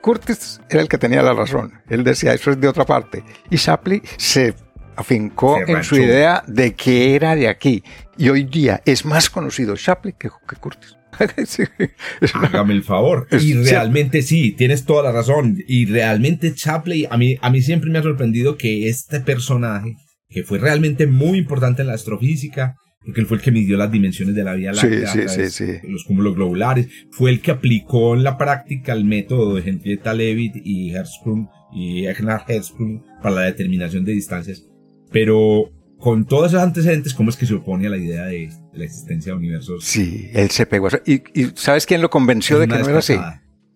[0.00, 1.72] Curtis era el que tenía la razón.
[1.88, 3.24] Él decía, eso es de otra parte.
[3.50, 4.54] Y Chaplin se
[4.96, 7.82] afincó en su idea de que era de aquí.
[8.16, 10.28] Y hoy día es más conocido Chaplin que,
[10.60, 10.96] Curtis.
[12.34, 13.28] Hágame el favor.
[13.30, 15.56] Y realmente sí, tienes toda la razón.
[15.66, 19.94] Y realmente Chaplin, a mí, a mí siempre me ha sorprendido que este personaje,
[20.28, 23.90] que fue realmente muy importante en la astrofísica, porque él fue el que midió las
[23.90, 25.14] dimensiones de la Vía Láctea,
[25.84, 30.56] los cúmulos globulares, fue el que aplicó en la práctica el método de Henrietta Leavitt
[30.64, 34.64] y Hertzsprung y Egnar Hertzsprung para la determinación de distancias.
[35.12, 38.84] Pero con todos esos antecedentes, ¿cómo es que se opone a la idea de la
[38.84, 39.84] existencia de universos?
[39.84, 40.88] Sí, él se pegó.
[41.04, 43.16] ¿Y, y sabes quién lo convenció de que no era así?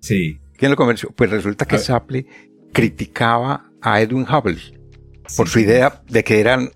[0.01, 0.39] Sí.
[0.57, 1.11] ¿Quién lo convenció?
[1.15, 2.27] Pues resulta que Shapley
[2.73, 4.78] criticaba a Edwin Hubble
[5.37, 6.71] por su idea de que eran,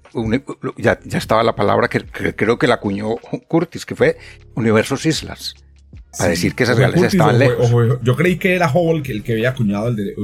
[0.76, 3.16] ya, ya estaba la palabra que, creo que la acuñó
[3.48, 4.16] Curtis, que fue
[4.54, 5.54] universos islas.
[6.16, 7.70] Para decir que esas galaxias estaban lejos.
[8.02, 10.14] yo creí que era Hubble el que había acuñado el de,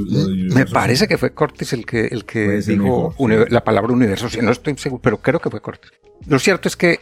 [0.55, 3.15] Me parece que fue Curtis el que, el que dijo
[3.49, 4.29] la palabra universo.
[4.43, 5.91] No estoy seguro, pero creo que fue Curtis.
[6.27, 7.01] Lo cierto es que,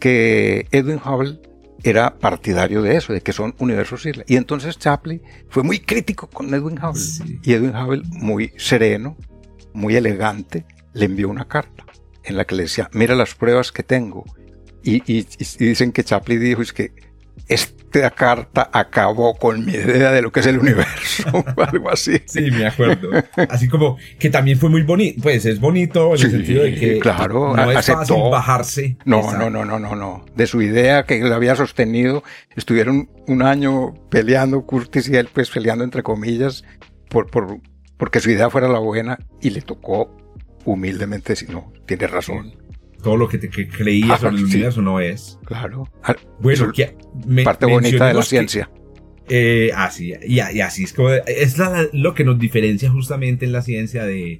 [0.00, 1.38] que Edwin Hubble
[1.84, 4.24] era partidario de eso, de que son universos islas.
[4.28, 7.38] Y entonces Chaplin fue muy crítico con Edwin Hubble.
[7.42, 9.16] Y Edwin Hubble, muy sereno,
[9.74, 11.84] muy elegante, le envió una carta
[12.24, 14.24] en la que le decía, mira las pruebas que tengo.
[14.82, 15.26] Y, y,
[15.58, 16.92] dicen que Chaplin dijo, es que
[17.48, 22.20] esta carta acabó con mi idea de lo que es el universo, algo así.
[22.26, 23.10] Sí, me acuerdo.
[23.48, 26.98] Así como que también fue muy bonito, pues es bonito en el sentido de que
[26.98, 28.96] claro, no es fácil bajarse.
[29.04, 30.24] No, no, no, no, no, no.
[30.34, 32.24] De su idea que él había sostenido,
[32.56, 36.64] estuvieron un año peleando, Curtis y él, pues peleando entre comillas,
[37.08, 37.60] por, por,
[38.04, 40.14] porque su idea fuera la buena y le tocó
[40.66, 42.54] humildemente decir, no, tiene razón.
[43.02, 45.38] Todo lo que, te, que creías sobre el universo no es.
[45.46, 45.88] Claro.
[46.38, 46.98] Bueno, que
[47.42, 48.70] parte bonita de la ciencia.
[49.30, 51.56] Eh, así, y, así es como, es
[51.94, 54.38] lo que nos diferencia justamente en la ciencia de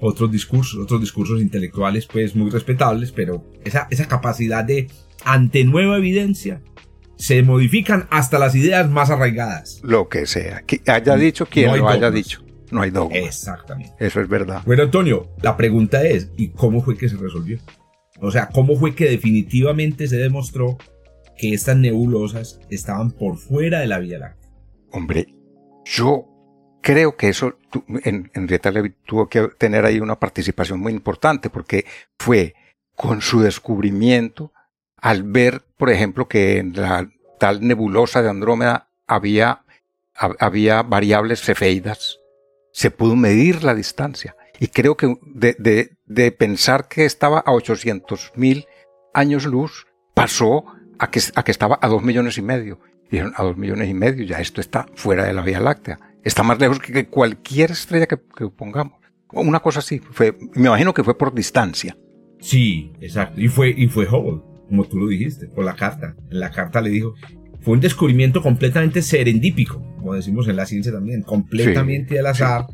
[0.00, 4.88] otros discursos, otros discursos intelectuales pues muy respetables, pero esa, esa capacidad de
[5.24, 6.60] ante nueva evidencia
[7.14, 9.78] se modifican hasta las ideas más arraigadas.
[9.84, 12.45] Lo que sea, que haya dicho quien lo haya dicho.
[12.70, 13.16] No hay dogma.
[13.16, 13.94] Exactamente.
[13.98, 14.62] Eso es verdad.
[14.66, 17.58] Bueno, Antonio, la pregunta es, ¿y cómo fue que se resolvió?
[18.20, 20.78] O sea, ¿cómo fue que definitivamente se demostró
[21.36, 24.50] que estas nebulosas estaban por fuera de la Vía Láctea?
[24.90, 25.34] Hombre,
[25.84, 26.26] yo
[26.82, 27.58] creo que eso,
[28.04, 31.84] en, en tuvo que tener ahí una participación muy importante porque
[32.18, 32.54] fue
[32.94, 34.52] con su descubrimiento
[34.96, 39.64] al ver, por ejemplo, que en la tal nebulosa de Andrómeda había,
[40.14, 42.18] había variables cefeidas
[42.76, 44.36] se pudo medir la distancia.
[44.60, 48.66] Y creo que de, de, pensar que estaba a 800 mil
[49.14, 50.66] años luz, pasó
[50.98, 52.78] a que, a que estaba a dos millones y medio.
[53.10, 55.98] Dijeron, a dos millones y medio, ya esto está fuera de la Vía Láctea.
[56.22, 59.00] Está más lejos que cualquier estrella que, que pongamos.
[59.32, 61.96] Una cosa así, fue, me imagino que fue por distancia.
[62.40, 63.40] Sí, exacto.
[63.40, 66.14] Y fue, y fue Hubble, como tú lo dijiste, por la carta.
[66.30, 67.14] En la carta le dijo,
[67.66, 72.66] fue un descubrimiento completamente serendípico, como decimos en la ciencia también, completamente al azar.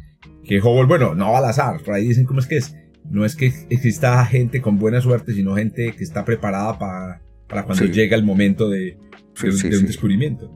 [0.44, 2.76] Que Hubble, bueno, no al azar, por ahí dicen cómo es que es.
[3.08, 7.64] No es que exista gente con buena suerte, sino gente que está preparada para, para
[7.64, 8.98] cuando llega el momento de,
[9.40, 10.52] de, un descubrimiento.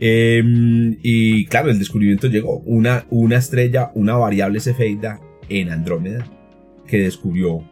[0.00, 2.58] Em, y claro, el descubrimiento llegó.
[2.66, 6.26] Una, una estrella, una variable cefeida en Andrómeda
[6.88, 7.62] que descubrió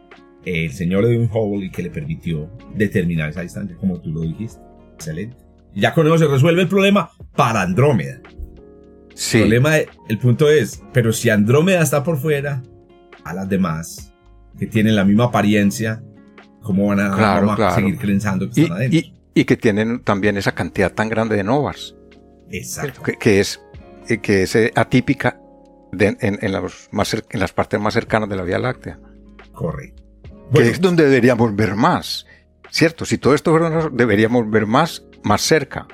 [0.45, 4.61] el señor Edwin Hubble y que le permitió determinar esa distancia, como tú lo dijiste.
[4.93, 5.44] Excelente.
[5.75, 8.21] Ya con eso se resuelve el problema para Andrómeda.
[9.13, 9.37] Sí.
[9.37, 12.63] El, problema, el punto es, pero si Andrómeda está por fuera,
[13.23, 14.13] a las demás,
[14.57, 16.01] que tienen la misma apariencia,
[16.61, 19.11] ¿cómo van a, seguir creyendo que están adentro?
[19.33, 21.95] Y, que tienen también esa cantidad tan grande de novas.
[22.51, 23.01] Exacto.
[23.03, 23.59] Que, es,
[24.21, 25.41] que es atípica
[25.99, 28.99] en, los más, en las partes más cercanas de la Vía Láctea.
[29.51, 30.03] Correcto.
[30.53, 32.25] que es donde deberíamos ver más.
[32.69, 35.87] Cierto, si todo esto fuera, deberíamos ver más más cerca.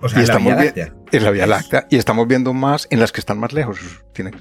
[0.00, 0.94] O sea, y en la Vía Láctea.
[1.12, 1.86] En la Vía Láctea.
[1.90, 3.78] Y estamos viendo más en las que están más lejos.
[4.14, 4.32] Tiene,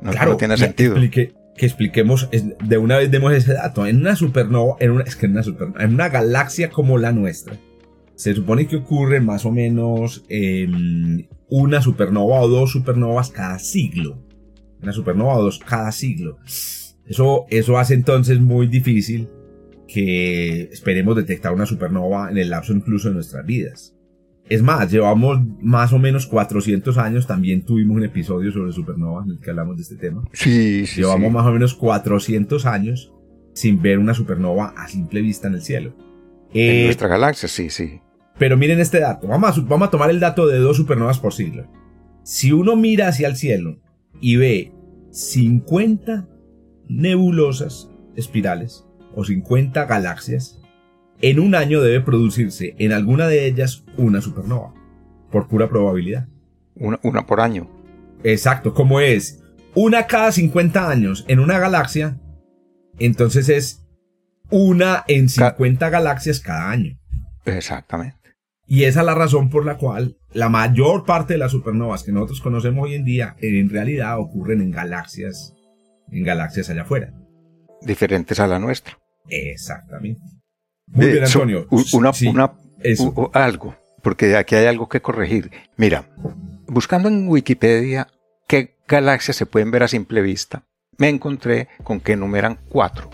[0.00, 0.94] no, tiene sentido.
[1.10, 3.86] que expliquemos, de una vez demos ese dato.
[3.86, 7.12] En una supernova, en una, es que en una, supernova, en una galaxia como la
[7.12, 7.56] nuestra,
[8.14, 10.24] se supone que ocurre más o menos
[11.48, 14.22] una supernova o dos supernovas cada siglo.
[14.80, 16.38] Una supernova o dos cada siglo.
[17.06, 19.28] Eso, eso hace entonces muy difícil
[19.86, 23.94] que esperemos detectar una supernova en el lapso incluso de nuestras vidas.
[24.48, 29.32] Es más, llevamos más o menos 400 años, también tuvimos un episodio sobre supernovas en
[29.32, 30.24] el que hablamos de este tema.
[30.32, 31.00] Sí, sí.
[31.00, 33.12] Llevamos más o menos 400 años
[33.54, 35.94] sin ver una supernova a simple vista en el cielo.
[36.52, 38.00] En eh, nuestra galaxia, sí, sí.
[38.38, 41.32] Pero miren este dato, vamos a, vamos a tomar el dato de dos supernovas por
[41.32, 41.66] siglo.
[42.24, 43.78] Si uno mira hacia el cielo
[44.20, 44.72] y ve
[45.10, 46.28] 50
[46.88, 50.60] nebulosas espirales, o 50 galaxias,
[51.20, 54.74] en un año debe producirse en alguna de ellas una supernova,
[55.30, 56.28] por pura probabilidad.
[56.74, 57.70] Una, una por año.
[58.24, 59.42] Exacto, como es
[59.74, 62.18] una cada 50 años en una galaxia,
[62.98, 63.86] entonces es
[64.50, 66.98] una en 50 galaxias cada año.
[67.44, 68.18] Exactamente.
[68.66, 72.12] Y esa es la razón por la cual la mayor parte de las supernovas que
[72.12, 75.54] nosotros conocemos hoy en día en realidad ocurren en galaxias,
[76.10, 77.12] en galaxias allá afuera.
[77.82, 78.98] Diferentes a la nuestra.
[79.28, 80.20] Exactamente.
[80.86, 81.66] Muy bien, Antonio.
[81.92, 82.52] una,
[83.32, 85.50] algo, porque aquí hay algo que corregir.
[85.76, 86.06] Mira,
[86.66, 88.08] buscando en Wikipedia
[88.46, 90.64] qué galaxias se pueden ver a simple vista,
[90.98, 93.10] me encontré con que enumeran cuatro.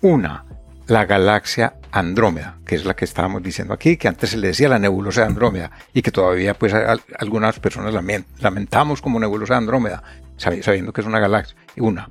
[0.00, 0.44] Una,
[0.86, 4.68] la galaxia Andrómeda, que es la que estábamos diciendo aquí, que antes se le decía
[4.68, 7.94] la nebulosa de Andrómeda y que todavía pues algunas personas
[8.40, 10.02] lamentamos como nebulosa de Andrómeda,
[10.36, 11.56] sabiendo que es una galaxia.
[11.76, 12.10] Una.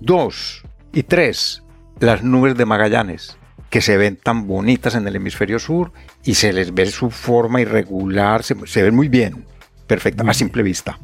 [0.00, 1.61] Dos y tres,
[2.00, 3.36] las nubes de Magallanes,
[3.70, 5.92] que se ven tan bonitas en el hemisferio sur
[6.24, 9.46] y se les ve su forma irregular, se, ven muy bien,
[9.86, 10.98] perfecta, a simple vista.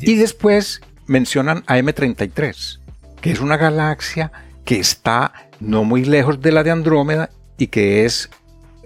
[0.00, 2.80] y después mencionan a M33,
[3.20, 4.32] que es una galaxia
[4.64, 8.30] que está no muy lejos de la de Andrómeda y que es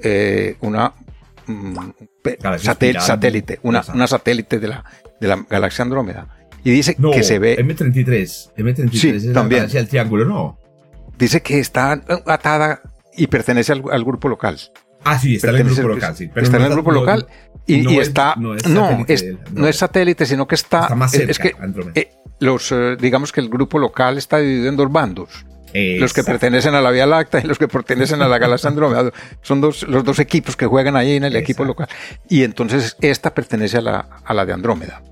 [0.03, 0.95] eh, una
[1.47, 1.77] mm,
[2.59, 4.85] satélite, una, satélite de la,
[5.21, 6.35] de la galaxia Andrómeda.
[6.65, 7.57] Y dice que se ve.
[7.59, 8.55] M33.
[8.57, 9.69] M33 es también.
[9.73, 10.59] la triángulo, ¿no?
[11.19, 12.81] Dice que está atada
[13.17, 14.59] y pertenece al, grupo local.
[15.05, 16.31] Ah, sí, está en el grupo local, sí.
[16.35, 17.27] está en el grupo local
[17.67, 18.35] y, está.
[18.37, 20.83] No, es, no, es, satélite, sino que está.
[20.83, 21.55] Está más cerca, es que,
[21.95, 25.45] eh, los, eh, digamos que el grupo local está dividido en dos bandos.
[25.75, 29.13] Los que pertenecen a la Vía Láctea y los que pertenecen a la galaxia Andrómeda.
[29.43, 31.89] Son dos, los dos equipos que juegan ahí en el equipo local.
[32.29, 35.03] Y entonces esta pertenece a la, a la de Andrómeda.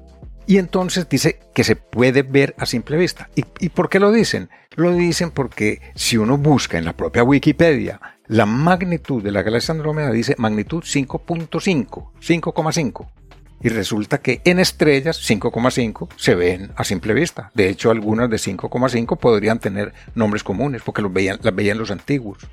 [0.46, 3.28] Y entonces dice que se puede ver a simple vista.
[3.34, 4.48] ¿Y, ¿Y, por qué lo dicen?
[4.76, 9.72] Lo dicen porque si uno busca en la propia Wikipedia la magnitud de la galaxia
[9.72, 11.48] Andrómeda, dice magnitud 5.5,
[12.20, 13.06] 5,5.
[13.62, 17.50] Y resulta que en estrellas 5,5 se ven a simple vista.
[17.54, 21.90] De hecho, algunas de 5,5 podrían tener nombres comunes porque los veían, las veían los
[21.90, 22.46] antiguos.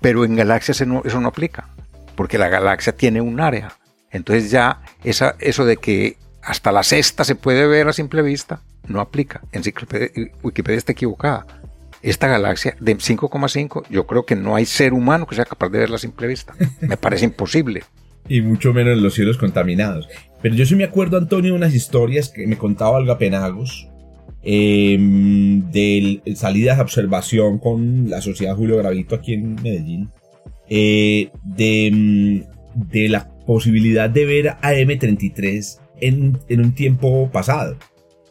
[0.00, 1.68] Pero en galaxias eso no, aplica,
[2.14, 3.72] porque la galaxia tiene un área.
[4.10, 9.00] Entonces ya eso de que hasta la sexta se puede ver a simple vista no
[9.00, 9.42] aplica.
[9.52, 9.62] En
[10.42, 11.46] Wikipedia está equivocada.
[12.06, 15.80] Esta galaxia de 5,5, yo creo que no hay ser humano que sea capaz de
[15.80, 16.54] verla a simple vista.
[16.80, 17.82] Me parece imposible.
[18.28, 20.08] y mucho menos en los cielos contaminados.
[20.40, 23.88] Pero yo sí me acuerdo, Antonio, de unas historias que me contaba Alga Penagos
[24.44, 30.10] em, de salidas de observación con la Sociedad Julio Gravito aquí en Medellín,
[30.68, 37.76] eh, de, em, de, la posibilidad de ver a M33 en, en un tiempo pasado.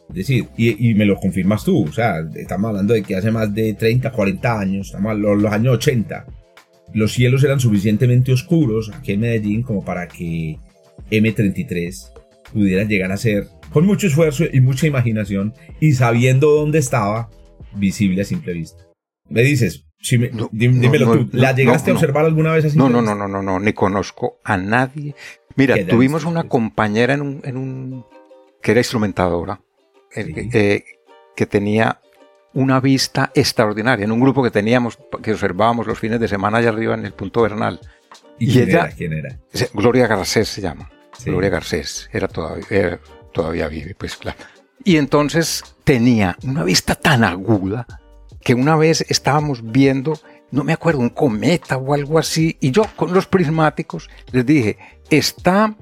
[0.08, 3.30] Es decir, y, y, me lo confirmas tú, o sea, estamos hablando de que hace
[3.30, 6.26] más de 30, 40 años, estamos los, los años 80,
[6.94, 10.58] los cielos eran suficientemente oscuros aquí en Medellín como para que
[11.10, 12.12] M33
[12.52, 17.28] pudiera llegar a ser, con mucho esfuerzo y mucha imaginación, y sabiendo dónde estaba,
[17.74, 18.84] visible a simple vista.
[19.28, 20.18] Me dices, si
[20.52, 22.78] dímelo tú, ¿la llegaste a observar alguna vez así?
[22.78, 25.14] No, no, no, no, no, no, ni conozco a nadie.
[25.56, 28.04] Mira, tuvimos una compañera en un, en un,
[28.62, 29.60] que era instrumentadora,
[30.16, 30.84] eh,
[31.34, 32.00] que tenía
[32.54, 36.70] una vista extraordinaria en un grupo que teníamos, que observábamos los fines de semana allá
[36.70, 37.80] arriba en el punto Bernal.
[38.38, 38.88] ¿Y, quién ella, era?
[38.90, 39.38] ¿Quién era?
[39.74, 40.90] Gloria Garcés se llama.
[41.24, 42.98] Gloria Garcés, era todavía,
[43.32, 44.38] todavía vive, pues claro.
[44.84, 47.86] Y entonces tenía una vista tan aguda
[48.42, 50.18] que una vez estábamos viendo,
[50.50, 54.78] no me acuerdo, un cometa o algo así, y yo con los prismáticos les dije,
[55.10, 55.74] está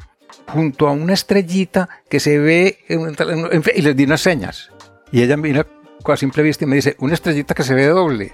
[0.47, 4.71] junto a una estrellita que se ve, y les di unas señas.
[5.13, 5.67] Y ella mira
[6.05, 8.33] a simple vista y me dice, una estrellita que se ve doble.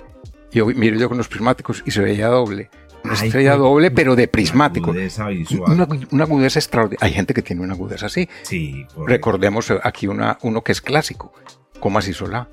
[0.52, 2.70] Y yo miro yo con los prismáticos y se veía doble
[3.04, 4.90] una estrella doble, pero de prismático.
[4.90, 7.06] Una, agudeza extraordinaria.
[7.06, 8.28] Hay gente que tiene una agudeza así.
[8.42, 11.32] Sí, Recordemos aquí una, uno que es clásico,
[11.78, 12.48] Comas y Solá,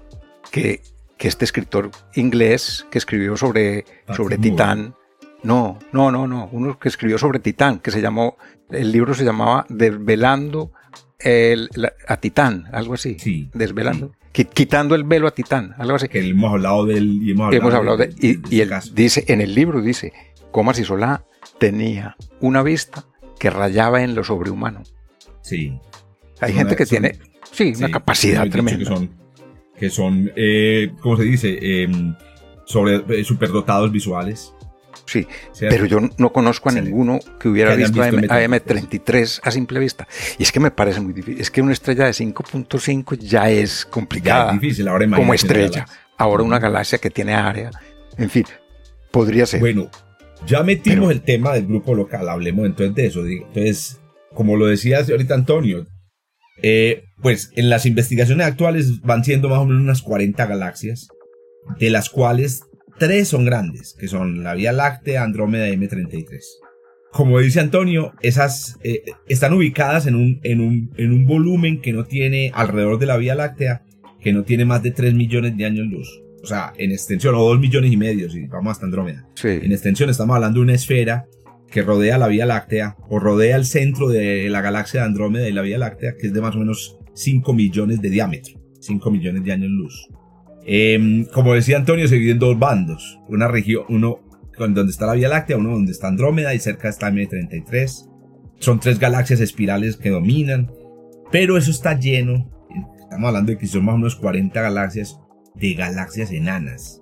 [0.52, 0.82] que,
[1.18, 4.96] que este escritor inglés que escribió sobre, sobre Titán.
[5.44, 6.50] No, no, no, no.
[6.52, 8.38] Uno que escribió sobre Titán, que se llamó,
[8.70, 10.72] el libro se llamaba Desvelando
[11.20, 11.70] el,
[12.08, 13.18] a Titán, algo así.
[13.20, 13.50] Sí.
[13.54, 14.14] Desvelando.
[14.32, 16.08] Quitando el velo a Titán, algo así.
[16.08, 17.22] Que hemos hablado del.
[17.24, 20.14] Y hemos hablado, de, y, y él dice, en el libro dice,
[20.52, 21.26] Comas y Solá
[21.60, 23.06] tenía una vista
[23.40, 24.84] que rayaba en lo sobrehumano.
[25.42, 25.80] Sí.
[26.40, 27.18] Hay gente que tiene,
[27.52, 28.80] sí, una capacidad tremenda.
[28.80, 29.10] Que son,
[29.80, 31.58] que son eh, ¿cómo se dice?
[31.62, 32.16] Em,
[32.66, 34.54] sobre, eh, superdotados visuales.
[35.08, 35.26] Sí,
[35.60, 40.06] pero yo no conozco a ninguno que hubiera visto, a, M, 33 a simple vista.
[40.38, 41.42] Y es que me parece muy difícil.
[41.42, 44.52] Es que una estrella de 5.5 ya es complicada.
[44.52, 45.86] difícil, ahora como estrella.
[46.18, 47.72] Ahora una galaxia que tiene área.
[48.18, 48.46] En fin,
[49.12, 49.62] podría ser.
[49.62, 49.90] Bueno,
[50.46, 53.26] ya metimos el tema del grupo local, hablemos entonces de eso.
[53.26, 54.00] Entonces,
[54.34, 55.88] como lo decía ahorita Antonio,
[56.62, 61.08] eh, pues en las investigaciones actuales van siendo más o menos unas 40 galaxias,
[61.80, 62.64] de las cuales
[62.98, 66.40] tres son grandes, que son la Vía Láctea, Andrómeda y M33.
[67.12, 71.94] Como dice Antonio, esas eh, están ubicadas en un, en, un, en un volumen que
[71.94, 73.84] no tiene alrededor de la Vía Láctea,
[74.20, 77.44] que no tiene más de 3 millones de años luz o sea, en extensión, o
[77.44, 79.28] dos millones y medio, si vamos hasta Andrómeda.
[79.44, 81.26] En extensión estamos hablando de una esfera
[81.70, 85.52] que rodea la Vía Láctea o rodea el centro de la galaxia de Andrómeda y
[85.52, 89.44] la Vía Láctea, que es de más o menos 5 millones de diámetro, 5 millones
[89.44, 90.08] de años luz.
[90.70, 94.20] Em, como decía Antonio, se divide en dos bandos, una región, uno
[94.60, 98.10] donde está la Vía Láctea, uno donde está Andrómeda y cerca está M33.
[98.60, 100.70] Son tres galaxias espirales que dominan,
[101.32, 102.52] pero eso está lleno,
[103.00, 105.18] estamos hablando de que son más o menos 40 galaxias,
[105.56, 107.02] de galaxias enanas.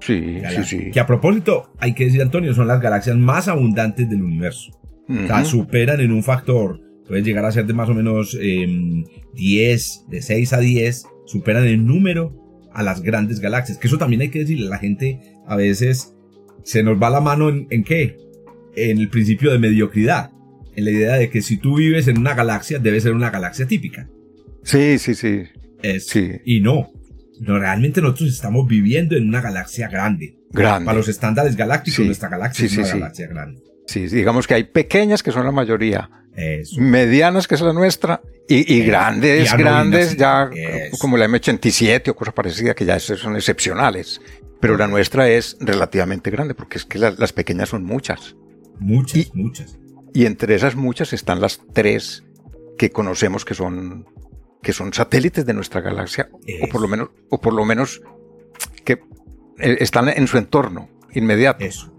[0.00, 0.90] Sí, sí, sí.
[0.90, 4.72] Que a propósito, hay que decir, Antonio, son las galaxias más abundantes del universo.
[5.08, 10.02] O sea, superan en un factor, pueden llegar a ser de más o menos 10,
[10.02, 12.43] em, de 6 a 10, superan en número
[12.74, 13.78] a las grandes galaxias.
[13.78, 16.14] Que eso también hay que decirle, la gente a veces
[16.64, 18.16] se nos va la mano en, en qué?
[18.76, 20.30] En el principio de mediocridad.
[20.76, 23.66] En la idea de que si tú vives en una galaxia, debe ser una galaxia
[23.66, 24.08] típica.
[24.64, 25.44] Sí, sí, sí.
[25.82, 26.32] Es, sí.
[26.44, 26.90] Y no.
[27.40, 30.36] No, realmente nosotros estamos viviendo en una galaxia grande.
[30.50, 30.86] Grande.
[30.86, 33.60] Para los estándares galácticos, nuestra galaxia es una galaxia grande.
[33.86, 36.10] Sí, digamos que hay pequeñas que son la mayoría,
[36.76, 40.50] medianas que es la nuestra y, grandes, grandes ya
[40.98, 44.20] como la M87 o cosas parecidas que ya son excepcionales.
[44.60, 48.34] Pero la nuestra es relativamente grande porque es que las pequeñas son muchas.
[48.78, 49.78] Muchas, muchas.
[50.14, 52.24] Y entre esas muchas están las tres
[52.78, 54.06] que conocemos que son
[54.62, 56.30] que son satélites de nuestra galaxia,
[56.62, 58.00] o por lo menos, o por lo menos
[58.82, 58.94] que
[59.58, 61.64] eh, están en su entorno inmediato.
[61.64, 61.93] Eso.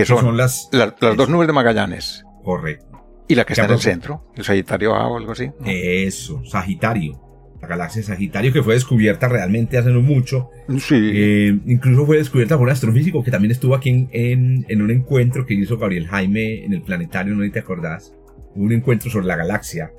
[0.00, 2.24] Que son, las, las dos nubes de Magallanes.
[2.42, 2.86] Correcto.
[3.28, 5.50] Y la que está en el centro, el Sagitario A o algo así.
[5.64, 7.20] Eso, Sagitario.
[7.62, 10.50] La galaxia Sagitario que fue descubierta realmente hace no mucho.
[10.78, 10.96] Sí.
[10.96, 15.44] Eh, incluso fue descubierta por un astrofísico que también estuvo aquí en, en, un encuentro
[15.46, 18.14] que hizo Gabriel Jaime en el planetario, no te acordás.
[18.54, 19.92] Un encuentro sobre la galaxia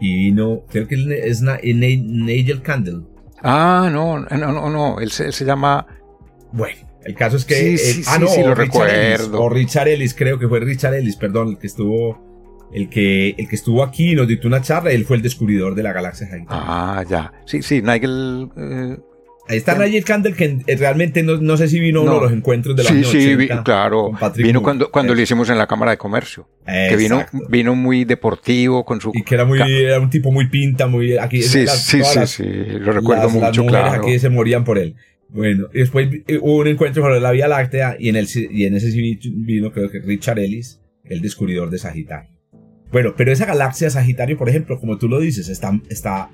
[0.00, 0.94] y vino, creo que
[1.24, 3.02] es Nigel Candle.
[3.42, 5.86] Ah, no, no, no, no, él se, llama...
[6.52, 7.78] Bueno, el caso es que...
[7.78, 9.40] Sí, ah, no, sí, lo recuerdo.
[9.40, 12.28] o Richard Ellis, creo que fue Richard Ellis, perdón, el que estuvo...
[12.70, 15.82] El que, el que estuvo aquí nos dictó una charla, él fue el descubridor de
[15.82, 17.32] la galaxia Ah, ya.
[17.46, 18.50] Sí, sí, Nigel...
[18.58, 18.98] Eh,
[19.48, 22.32] Ahí está Nigel Candle, que eh, realmente no, no sé si vino uno de los
[22.32, 24.10] encuentros de la Sí, sí, claro.
[24.36, 26.46] Vino cuando, cuando lo hicimos en la Cámara de Comercio.
[26.66, 29.12] Que vino, vino muy deportivo con su...
[29.14, 31.16] Y que era muy, era un tipo muy pinta, muy...
[31.16, 34.02] Aquí, sí, sí, sí, sí, lo recuerdo mucho, claro.
[34.02, 34.94] aquí se morían por él.
[35.30, 38.64] Bueno, y después eh, hubo un encuentro sobre la Vía Láctea y en, el, y
[38.64, 42.30] en ese vino creo que Richard Ellis, el descubridor de Sagitario.
[42.90, 46.30] Bueno, pero esa galaxia Sagitario, por ejemplo, como tú lo dices, está, está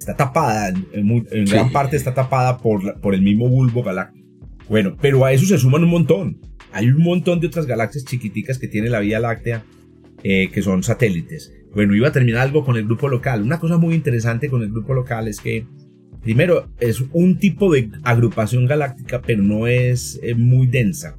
[0.00, 4.26] está tapada, en, gran parte está tapada por, por el mismo bulbo galáctico.
[4.68, 6.40] Bueno, pero a eso se suman un montón.
[6.72, 9.64] Hay un montón de otras galaxias chiquiticas que tiene la Vía Láctea,
[10.22, 11.52] eh, que son satélites.
[11.74, 13.42] Bueno, iba a terminar algo con el grupo local.
[13.42, 15.66] Una cosa muy interesante con el grupo local es que,
[16.22, 21.16] primero, es un tipo de agrupación galáctica, pero no es eh, muy densa.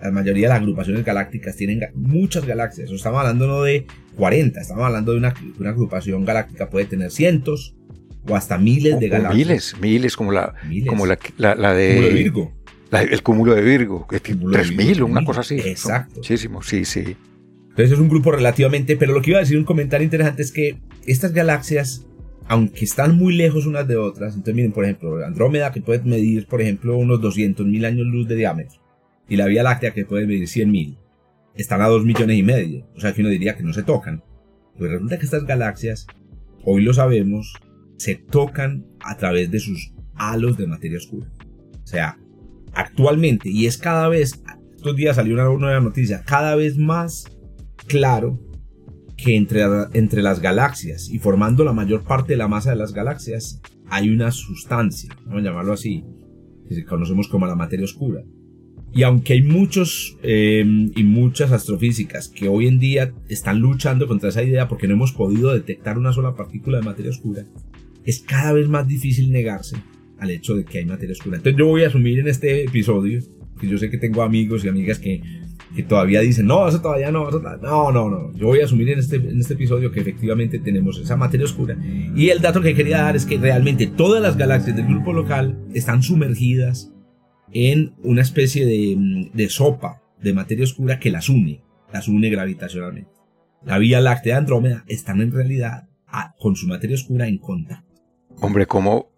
[0.00, 2.90] La mayoría de las agrupaciones galácticas tienen muchas galaxias.
[2.90, 3.86] Estamos hablando no de
[4.16, 7.74] 40, estamos hablando de una, una agrupación galáctica, puede tener cientos,
[8.28, 9.46] o hasta miles de galaxias.
[9.46, 10.54] Miles, miles, como la,
[10.86, 12.52] Como la, la, de, cúmulo de Virgo.
[12.90, 15.58] el cúmulo de Virgo, que es 3000 o una cosa así.
[15.58, 16.16] Exacto.
[16.16, 17.16] Muchísimo, sí, sí.
[17.70, 20.50] Entonces es un grupo relativamente, pero lo que iba a decir un comentario interesante es
[20.50, 22.06] que estas galaxias,
[22.48, 26.46] aunque están muy lejos unas de otras, entonces miren, por ejemplo, Andrómeda que puede medir,
[26.46, 28.80] por ejemplo, unos 200.000 años luz de diámetro,
[29.28, 30.96] y la Vía Láctea que puede medir 100.000,
[31.54, 34.22] están a 2 millones y medio, o sea que uno diría que no se tocan.
[34.78, 36.06] Pues resulta que estas galaxias,
[36.64, 37.54] hoy lo sabemos,
[37.96, 41.32] se tocan a través de sus halos de materia oscura.
[41.82, 42.18] O sea,
[42.74, 44.42] actualmente, y es cada vez,
[44.76, 47.24] estos días salió una nueva noticia, cada vez más
[47.86, 48.38] claro
[49.16, 49.62] que entre,
[49.94, 54.10] entre las galaxias y formando la mayor parte de la masa de las galaxias hay
[54.10, 56.04] una sustancia, vamos a llamarlo así,
[56.68, 58.22] que conocemos como la materia oscura.
[58.92, 64.30] Y aunque hay muchos em, y muchas astrofísicas que hoy en día están luchando contra
[64.30, 67.44] esa idea porque no hemos podido detectar una sola partícula de materia oscura,
[68.04, 69.76] es cada vez más difícil negarse
[70.18, 71.36] al hecho de que hay materia oscura.
[71.36, 73.20] Entonces yo voy a asumir en este episodio,
[73.60, 75.20] que yo sé que tengo amigos y amigas que,
[75.74, 78.32] que todavía dicen, no, eso todavía no, no, no, no.
[78.34, 81.76] Yo voy a asumir en este, en este episodio que efectivamente tenemos esa materia oscura.
[82.14, 85.58] Y el dato que quería dar es que realmente todas las galaxias del grupo local
[85.74, 86.92] están sumergidas
[87.52, 91.62] en una especie de, de sopa de materia oscura que las une,
[91.92, 93.10] las une gravitacionalmente.
[93.64, 95.88] La Vía Láctea Andrómeda están en realidad
[96.38, 97.84] con su materia oscura en contacto.
[98.40, 99.10] Hombre, como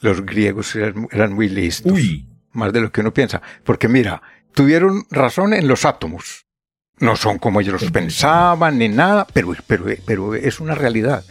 [0.00, 1.92] los griegos eran, muy listos.
[1.92, 2.26] Uy.
[2.52, 3.40] Más de lo que uno piensa.
[3.64, 4.22] Porque mira,
[4.54, 6.46] tuvieron razón en los átomos.
[6.98, 11.24] No son como ellos los pensaban ni nada, pero, pero, pero es una realidad.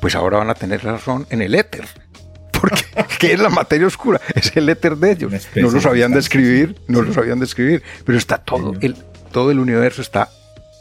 [0.00, 1.86] Pues ahora van a tener razón en el éter.
[2.52, 2.84] Porque
[3.18, 4.20] ¿qué es la materia oscura?
[4.34, 5.32] Es el éter de ellos.
[5.56, 8.96] No lo sabían describir, no lo sabían describir, pero está todo el,
[9.32, 10.28] todo el universo está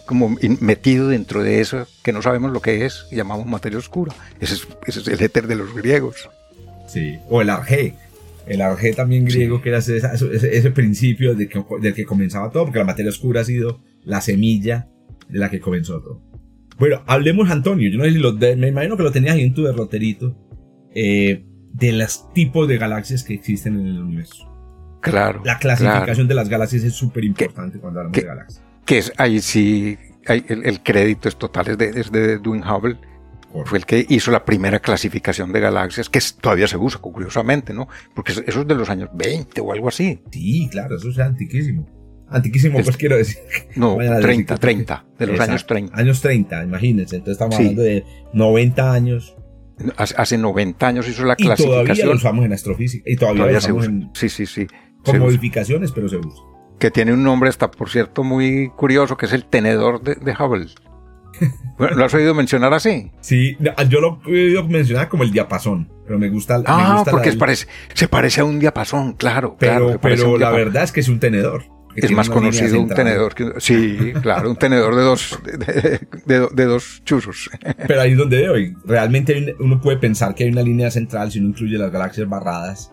[0.06, 4.14] como metido dentro de eso que no sabemos lo que es y llamamos materia oscura.
[4.40, 6.30] Ese es, ese es el éter de los griegos.
[6.88, 7.96] Sí, o el arjé.
[8.46, 12.66] El arjé también griego, que era ese, ese, principio de que, del que comenzaba todo,
[12.66, 14.90] porque la materia oscura ha sido la semilla
[15.30, 16.22] de la que comenzó todo.
[16.78, 17.90] Bueno, hablemos, Antonio.
[17.90, 20.36] Yo no sé si lo me imagino que lo tenías ahí en tu derroterito.
[20.94, 24.48] Eh, de los tipos de galaxias que existen en el universo.
[25.02, 25.42] Claro.
[25.44, 28.64] La clasificación de las galaxias es súper importante cuando hablamos de galaxias.
[28.86, 32.98] Que es ahí sí, el, crédito es total, es de, es de Hubble.
[33.66, 37.88] Fue el que hizo la primera clasificación de galaxias, que todavía se usa, curiosamente, ¿no?
[38.16, 40.22] Porque eso es de los años 20 o algo así.
[40.32, 41.88] Sí, claro, eso es antiquísimo.
[42.30, 43.40] Antiquísimo, pues quiero decir.
[43.76, 45.96] No, 30, 30, de los años 30.
[45.96, 47.18] Años 30, imagínense.
[47.18, 49.36] Entonces estamos hablando de 90 años
[49.98, 51.84] Hace 90 años hizo la clasificación.
[51.84, 53.10] Y todavía lo usamos en astrofísica.
[53.10, 54.68] Y todavía, lo usamos En, sí, sí, sí.
[55.04, 56.42] Con modificaciones, pero se usa.
[56.80, 60.68] Que tiene un nombre hasta, por cierto, muy curioso, que es el tenedor de, Hubble.
[61.78, 63.12] ¿Lo has oído mencionar así?
[63.22, 63.58] Sí,
[63.90, 66.62] yo lo he oído mencionar como el diapasón, pero me gusta.
[66.66, 69.56] Ah, porque parece, se parece a un diapasón, claro.
[69.60, 73.54] Pero, pero la verdad es que es un tenedor es más conocido un tenedor que
[73.60, 75.40] sí, claro, un tenedor de dos
[76.26, 77.50] de, dos chuzos.
[77.88, 81.40] Pero ahí es donde hoy realmente uno puede pensar que hay una línea central si
[81.40, 82.92] uno incluye las galaxias barradas.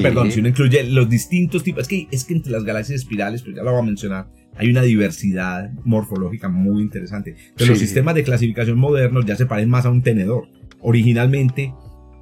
[0.00, 1.82] Perdón, si uno incluye los distintos tipos.
[1.82, 4.28] Es que, es que entre las galaxias espirales, pues ya lo voy a mencionar,
[4.58, 7.36] hay una diversidad morfológica muy interesante.
[7.56, 10.48] Pero los sistemas de clasificación modernos ya se parecen más a un tenedor.
[10.80, 11.74] Originalmente,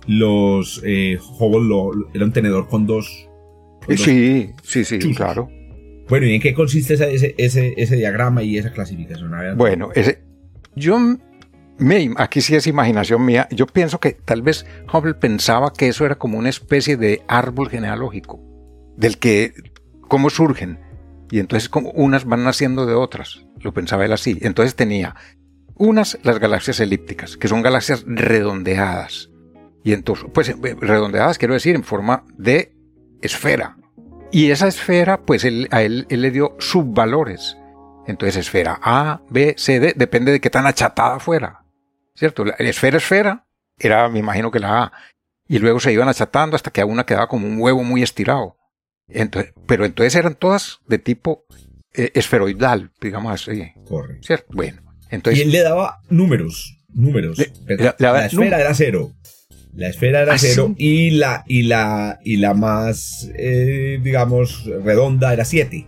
[0.06, 3.28] los eh, Hubble era un tenedor con dos.
[3.88, 5.48] sí, sí, sí, claro.
[6.08, 9.32] Bueno, ¿y en qué consiste ese, ese, ese diagrama y esa clasificación?
[9.56, 10.18] Bueno, ese,
[10.76, 10.98] yo,
[11.78, 16.04] me, aquí sí es imaginación mía, yo pienso que tal vez Hubble pensaba que eso
[16.04, 18.40] era como una especie de árbol genealógico,
[18.96, 19.54] del que,
[20.02, 20.78] cómo surgen,
[21.30, 24.38] y entonces como unas van naciendo de otras, lo pensaba él así.
[24.42, 25.14] Entonces tenía
[25.74, 29.30] unas, las galaxias elípticas, que son galaxias redondeadas,
[29.82, 32.72] y entonces, pues eh, redondeadas quiero decir en forma de
[33.20, 33.76] esfera,
[34.34, 37.56] y esa esfera, pues a él, él le dio subvalores.
[38.08, 41.62] Entonces, esfera A, B, C, D, depende de qué tan achatada fuera.
[42.16, 42.44] ¿Cierto?
[42.44, 43.46] La, esfera, esfera,
[43.78, 44.92] era, me imagino que la A.
[45.46, 48.56] Y luego se iban achatando hasta que a una quedaba como un huevo muy estirado.
[49.08, 51.44] Entonces, pero entonces eran todas de tipo
[51.92, 53.72] eh, esferoidal, digamos así.
[53.86, 54.26] Correcto.
[54.26, 54.46] ¿Cierto?
[54.52, 54.82] Bueno.
[55.10, 56.78] Entonces, y él le daba números.
[56.92, 57.38] Números.
[57.98, 59.12] la, esfera era cero.
[59.74, 65.32] La esfera era ¿Ah, cero y la, y la, y la más, eh, digamos, redonda
[65.32, 65.86] era 7.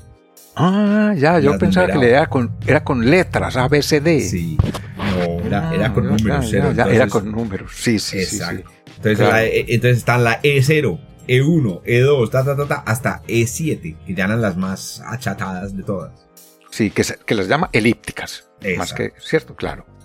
[0.57, 4.21] Ah, ya, yo pensaba que era con, era con letras, A, B, C, D.
[4.21, 4.57] Sí,
[4.97, 6.53] no, era, era con ah, números.
[6.53, 8.19] era con números, sí, sí.
[8.19, 8.71] Exacto.
[8.97, 14.15] Entonces, e, entonces están la E0, E1, E2, ta, ta, ta, ta, hasta E7, que
[14.15, 16.27] ya eran las más achatadas de todas.
[16.71, 18.49] Sí, que, que las llama elípticas.
[18.77, 19.55] Más que, ¿cierto?
[19.55, 19.97] Claro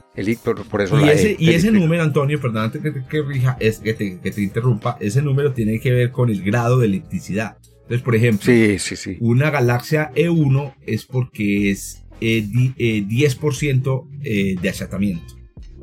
[0.70, 3.24] por, eso y ese, y ese número, Antonio, perdón, antes que, que,
[3.60, 6.88] es, que, te, que, te, interrumpa, ese número tiene que ver con el grado de
[6.88, 7.58] elipticidad.
[7.84, 9.18] Entonces, por ejemplo, sí, sí, sí.
[9.22, 15.36] una galaxia E1 es porque es eh, 10% eh, eh, de achatamiento.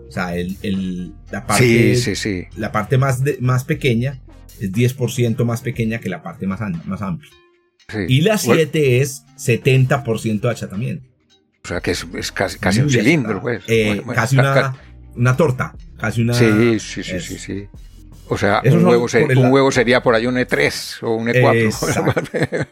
[0.06, 4.22] O sea, el, el, la, parte, sí, sí, la parte más, más pequeña
[4.60, 7.30] es 10% más pequeña que la parte más, más amplia.
[8.06, 11.08] Y la 7 es 70% de achatamiento.
[11.64, 13.62] O sea que es, casi, casi un cilindro, pues.
[13.66, 14.74] Eh, casi una,
[15.16, 15.74] una, torta.
[15.98, 16.34] Casi una.
[16.34, 17.68] Sí, sí, sí, sí, sí.
[18.28, 19.06] O sea, un huevo,
[19.36, 22.68] un huevo, sería por ahí un E3 o un E4.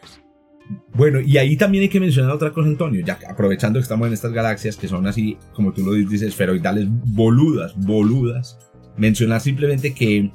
[0.93, 4.13] bueno, y ahí también hay que mencionar otra cosa, Antonio, ya aprovechando que estamos en
[4.13, 8.57] estas galaxias que son así, como tú lo dices, esferoidales, boludas, boludas.
[8.97, 10.31] Mencionar simplemente que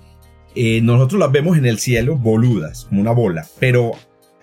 [0.55, 3.93] eh, nosotros las vemos en el cielo boludas, como una bola, pero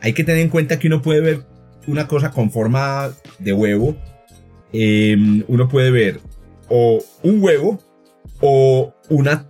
[0.02, 1.46] hay que tener en cuenta que uno puede ver
[1.88, 3.96] una cosa con forma de huevo,
[4.72, 6.20] em, uno puede ver
[6.70, 7.80] o un huevo
[8.42, 9.48] o una,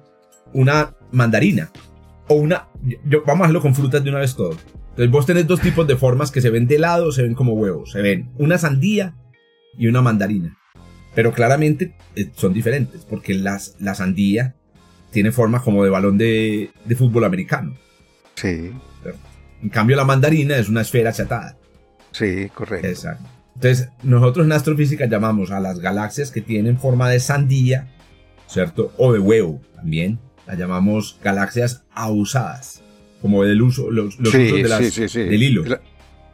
[0.54, 1.72] una mandarina.
[2.28, 2.68] O una.
[3.26, 4.56] Vamos a hacerlo con frutas de una vez todo.
[4.90, 7.54] Entonces vos tenés dos tipos de formas que se ven de lado, se ven como
[7.54, 7.92] huevos.
[7.92, 9.16] Se ven una sandía
[9.78, 10.58] y una mandarina.
[11.16, 14.56] Pero claramente eh, son diferentes, porque las, la sandía
[15.12, 17.76] tiene forma como de balón de, de fútbol americano.
[18.36, 18.72] Sí.
[19.62, 21.58] En cambio, la mandarina es una esfera achatada.
[22.12, 22.88] Sí, correcto.
[22.88, 23.28] Exacto.
[23.56, 27.90] Entonces, nosotros en astrofísica llamamos a las galaxias que tienen forma de sandía,
[28.48, 28.94] ¿cierto?
[28.98, 30.20] O de huevo también.
[30.48, 32.82] Las llamamos galaxias abusadas,
[33.22, 35.64] como del uso, los, usos de del hilo.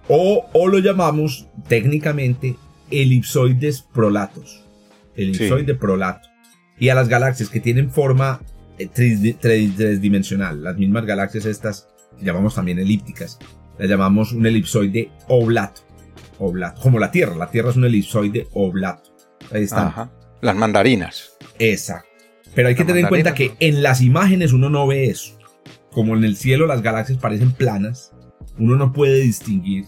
[0.07, 2.55] O, o lo llamamos técnicamente
[2.91, 4.63] elipsoides prolatos.
[5.15, 6.29] Elipsoide prolato.
[6.77, 8.41] Y a las galaxias que tienen forma
[8.77, 11.87] eh, tridimensional, las mismas galaxias estas,
[12.21, 13.39] llamamos también elípticas,
[13.77, 15.81] la llamamos un elipsoide oblato.
[16.37, 17.33] Oblato, como la Tierra.
[17.35, 19.09] La Tierra es un elipsoide oblato.
[19.51, 20.11] Ahí están.
[20.41, 21.37] Las mandarinas.
[21.59, 22.09] Exacto.
[22.53, 25.37] Pero hay que tener en cuenta que en las imágenes uno no ve eso.
[25.91, 28.13] Como en el cielo las galaxias parecen planas,
[28.57, 29.85] uno no puede distinguir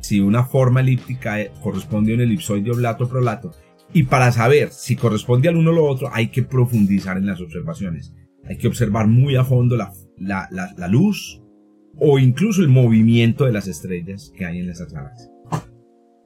[0.00, 3.52] si una forma elíptica corresponde a un elipsoide oblato o prolato.
[3.92, 7.40] Y para saber si corresponde al uno o lo otro, hay que profundizar en las
[7.40, 8.14] observaciones.
[8.52, 11.40] Hay que observar muy a fondo la, la, luz
[11.96, 15.30] o incluso el movimiento de las estrellas que hay en esas galaxias.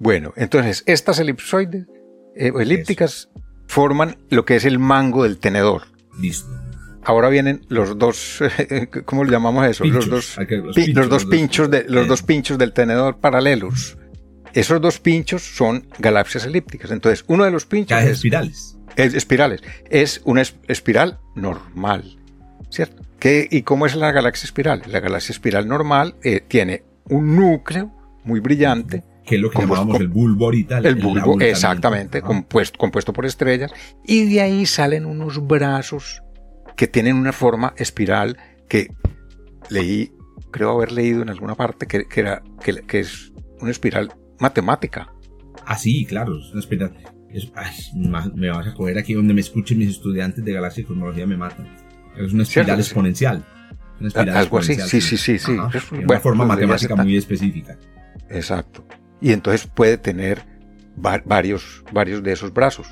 [0.00, 1.86] Bueno, entonces estas elipsoides
[2.34, 3.30] eh, elípticas
[3.68, 5.82] forman lo que es el mango del tenedor.
[6.20, 6.48] Listo.
[7.04, 8.40] Ahora vienen los dos,
[9.04, 9.84] ¿cómo le llamamos eso?
[9.84, 10.36] los dos,
[10.92, 13.96] los, dos pinchos, de, los dos pinchos del tenedor paralelos.
[14.56, 16.90] Esos dos pinchos son galaxias elípticas.
[16.90, 18.78] Entonces, uno de los pinchos es espirales.
[18.96, 19.62] Es espirales.
[19.90, 22.16] Es una espiral normal,
[22.70, 23.02] ¿cierto?
[23.18, 24.82] ¿Qué, ¿Y cómo es la galaxia espiral?
[24.86, 27.92] La galaxia espiral normal eh, tiene un núcleo
[28.24, 30.78] muy brillante que es lo que llamamos el bulbo ahorita.
[30.78, 33.72] El, bulbo, exactamente, compuesto, compuesto por estrellas,
[34.06, 36.22] y de ahí salen unos brazos
[36.76, 38.38] que tienen una forma espiral
[38.68, 38.88] que
[39.68, 40.12] leí,
[40.50, 45.12] creo haber leído en alguna parte que, era, que, es una espiral matemática.
[45.64, 46.92] Ah, sí, claro, es una espiral.
[48.34, 51.36] me vas a coger aquí donde me escuchen mis estudiantes de galaxia y cosmología me
[51.36, 51.66] matan.
[52.16, 53.44] Es una espiral exponencial.
[53.98, 55.38] Una espiral Algo así, sí, sí, sí.
[55.38, 55.52] sí.
[55.52, 57.78] una forma pues matemática muy específica.
[58.28, 58.86] Exacto
[59.20, 60.42] y entonces puede tener
[60.96, 62.88] varios, varios de esos brazos.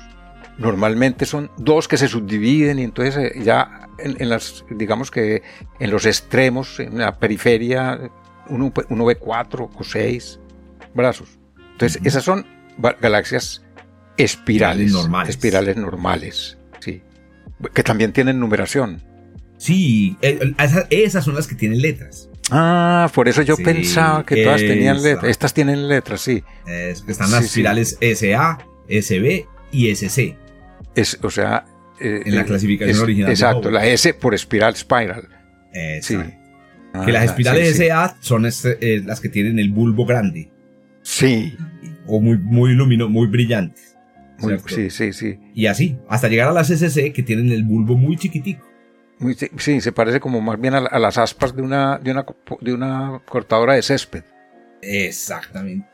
[0.57, 5.43] Normalmente son dos que se subdividen y entonces eh, ya en, las, digamos que
[5.79, 8.11] en los extremos, en la periferia,
[8.47, 8.71] uno,
[9.05, 10.39] ve cuatro o seis
[10.95, 11.37] brazos.
[11.73, 12.45] Entonces esas son
[13.01, 13.63] galaxias
[14.17, 15.29] espirales, normales.
[15.29, 17.01] espirales normales, sí,
[17.73, 19.03] que también tienen numeración.
[19.57, 20.53] Sí, eh,
[20.89, 22.29] esas son las que tienen letras.
[22.51, 25.29] Ah, por eso yo pensaba que todas tenían letras.
[25.29, 26.43] Estas tienen letras, sí.
[26.67, 30.37] están las espirales SA, SB y SC.
[30.95, 31.65] Es, o sea.
[31.99, 33.29] Eh, en la eh, clasificación original.
[33.29, 35.29] Exacto, la S por espiral spiral.
[36.01, 36.17] Sí.
[37.05, 40.49] que las ah, espirales SA son este, eh, las que tienen el bulbo grande.
[41.05, 41.55] Sí.
[42.05, 43.95] O muy, muy luminoso, muy brillantes.
[44.67, 45.39] sí, sí, sí.
[45.53, 48.75] Y así, hasta llegar a las SC que tienen el bulbo muy chiquitico
[49.57, 52.25] sí, se parece como más bien a, las aspas de una, de, una,
[52.61, 54.23] de una cortadora de césped.
[54.81, 55.87] Exactamente.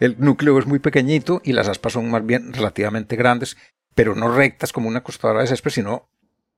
[0.00, 3.56] El núcleo es muy pequeñito y las aspas son más bien relativamente grandes,
[3.94, 6.08] pero no rectas como una cortadora de césped, sino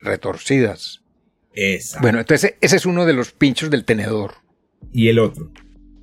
[0.01, 1.03] retorcidas.
[1.53, 2.03] Exacto.
[2.03, 4.35] Bueno, entonces ese es uno de los pinchos del tenedor.
[4.93, 5.51] ¿Y el otro?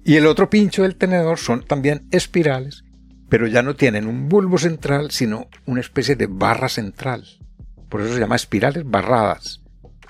[0.03, 2.83] Y el otro pincho del tenedor son también espirales,
[3.29, 7.25] pero ya no tienen un bulbo central, sino una especie de barra central.
[7.89, 9.61] Por eso se llama espirales barradas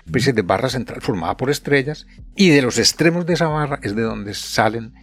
[0.06, 3.96] especie de barra central formada por estrellas y de los extremos de esa barra es
[3.96, 4.94] de donde salen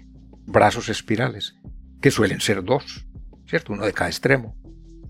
[0.46, 1.56] brazos espirales,
[2.00, 3.06] que suelen ser dos,
[3.46, 3.72] ¿cierto?
[3.72, 4.54] Uno de cada extremo.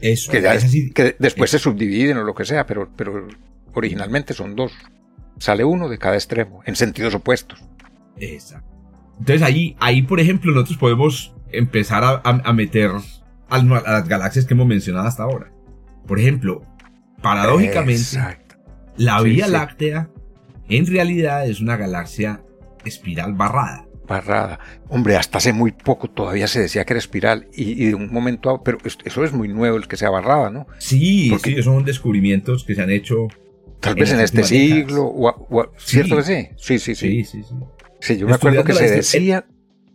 [0.00, 3.26] Eso, que, que después se subdividen o lo que sea, pero, pero
[3.74, 4.72] originalmente son dos.
[5.38, 7.60] Sale uno de cada extremo, en sentidos opuestos.
[8.16, 8.77] Exacto.
[9.18, 12.90] Entonces ahí, ahí por ejemplo, nosotros podemos empezar a, a meter
[13.48, 15.52] a, las galaxias que hemos mencionado hasta ahora.
[16.06, 16.62] Por ejemplo,
[17.20, 18.18] paradójicamente,
[18.96, 20.10] la Vía Láctea
[20.68, 22.42] en realidad es una galaxia
[22.84, 23.86] espiral barrada.
[24.06, 24.58] Barrada.
[24.88, 28.50] Hombre, hasta hace muy poco todavía se decía que era espiral y, de un momento
[28.50, 30.66] a pero eso es muy nuevo el que sea barrada, ¿no?
[30.78, 33.28] Sí, Porque, sí, son descubrimientos que se han hecho.
[33.80, 36.48] Tal vez en este siglo, o, ¿cierto que sí?
[36.56, 37.24] Sí, sí, sí.
[37.24, 37.54] Sí, sí,
[38.00, 38.18] sí.
[38.18, 39.46] yo me acuerdo que se decía...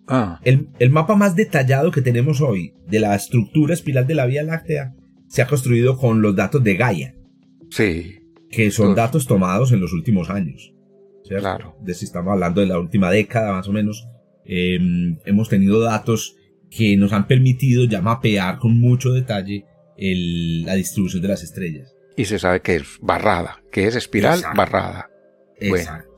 [0.08, 0.42] Ah.
[0.44, 4.44] El, el, mapa más detallado que tenemos hoy de la estructura espiral de la Vía
[4.44, 4.94] Láctea
[5.30, 7.16] se ha construido con los datos de Gaia.
[7.70, 8.24] Sí
[8.54, 10.74] que son datos tomados en los últimos años.
[11.28, 11.76] Claro.
[11.82, 14.08] De si estamos hablando de la última década más o menos,
[14.46, 16.36] em, hemos tenido datos
[16.70, 19.66] que nos han permitido ya mapear con mucho detalle
[19.98, 21.93] la distribución de las estrellas.
[22.16, 25.10] Y se sabe que es barrada, que es espiral barrada.
[25.60, 26.12] Exacto.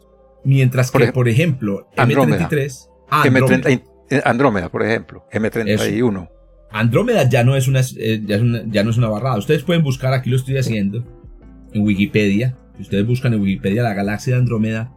[0.43, 2.89] Mientras que, por, ejemplo, M33...
[3.09, 3.61] Andrómeda.
[3.69, 6.29] M30, eh, Andrómeda, por ejemplo, M31.
[6.71, 9.37] Andrómeda ya no es una, eh, ya, ya no es una barrada.
[9.37, 11.03] Ustedes pueden buscar, aquí lo estoy haciendo,
[11.73, 14.93] en Wikipedia, si ustedes buscan en Wikipedia la galaxia de Andrómeda,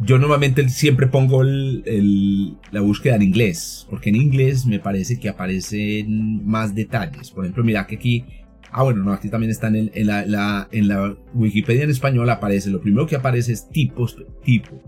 [0.00, 6.44] yo normalmente siempre pongo la búsqueda en inglés, porque en inglés me parece que aparecen
[6.44, 7.30] más detalles.
[7.30, 8.24] Por ejemplo, mira que aquí,
[8.72, 12.80] ah bueno, no, aquí también están en, la, en la Wikipedia en español aparece, lo
[12.80, 14.06] primero que aparece es tipo,
[14.42, 14.82] tipo.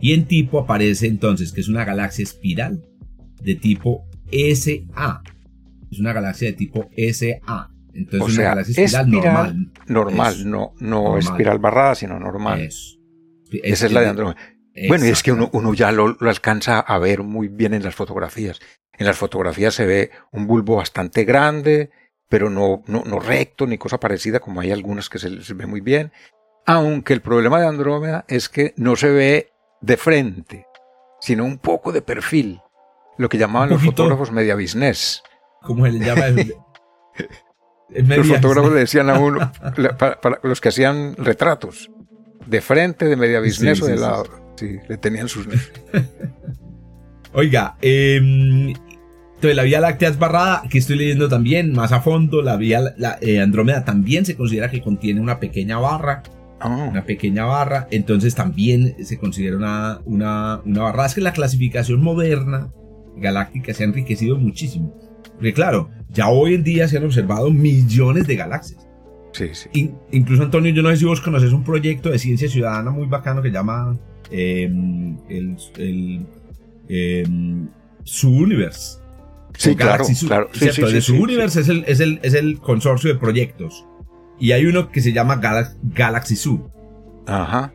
[0.00, 2.82] Y en tipo aparece entonces que es una galaxia espiral
[3.42, 5.22] de tipo SA.
[5.90, 7.70] Es una galaxia de tipo SA.
[7.94, 9.72] Entonces, o sea, espiral, normal.
[9.86, 12.68] Normal, no, no espiral barrada, sino normal.
[13.62, 14.36] Esa es la de Andrómeda.
[14.88, 17.94] Bueno, y es que uno, uno ya lo, alcanza a ver muy bien en las
[17.94, 18.60] fotografías.
[18.92, 21.90] En las fotografías se ve un bulbo bastante grande,
[22.34, 25.66] pero no, no, no recto ni cosa parecida, como hay algunas que se, se ve
[25.66, 26.10] muy bien.
[26.66, 30.66] Aunque el problema de Andrómeda es que no se ve de frente,
[31.20, 32.60] sino un poco de perfil,
[33.18, 35.22] lo que llamaban los fotógrafos media business.
[35.62, 36.24] ¿Cómo se le llama?
[38.16, 39.52] los fotógrafos le decían a uno,
[39.96, 41.88] para, los que hacían retratos,
[42.46, 44.24] de frente, de media business o de lado.
[44.56, 45.46] Sí, le tenían sus...
[47.32, 48.74] Oiga, eh,
[49.44, 52.94] entonces la Vía Láctea es barrada, que estoy leyendo también más a fondo, la Vía
[52.96, 56.22] la, eh, Andrómeda también se considera que contiene una pequeña barra,
[56.60, 56.88] ah.
[56.90, 61.04] una pequeña barra, entonces también se considera una, una, una barra.
[61.04, 62.70] Es que la clasificación moderna
[63.18, 64.98] galáctica se ha enriquecido muchísimo.
[65.34, 68.88] Porque claro, ya hoy en día se han observado millones de galaxias.
[69.32, 69.92] Sí, sí.
[70.10, 73.42] incluso Antonio, yo no sé si vos conoces un proyecto de ciencia ciudadana muy bacano
[73.42, 73.98] que llama
[74.30, 76.26] em, el, el
[76.88, 77.68] em,
[78.04, 79.03] Su Universe.
[79.56, 80.48] Sí, claro, claro.
[80.52, 80.90] Sí, ¿cierto?
[80.90, 83.86] Sí, Su Universe es el, es, el, es el consorcio de proyectos.
[84.38, 85.40] Y hay uno que se llama
[85.82, 86.70] Galaxy Zoo.
[87.26, 87.72] Ajá.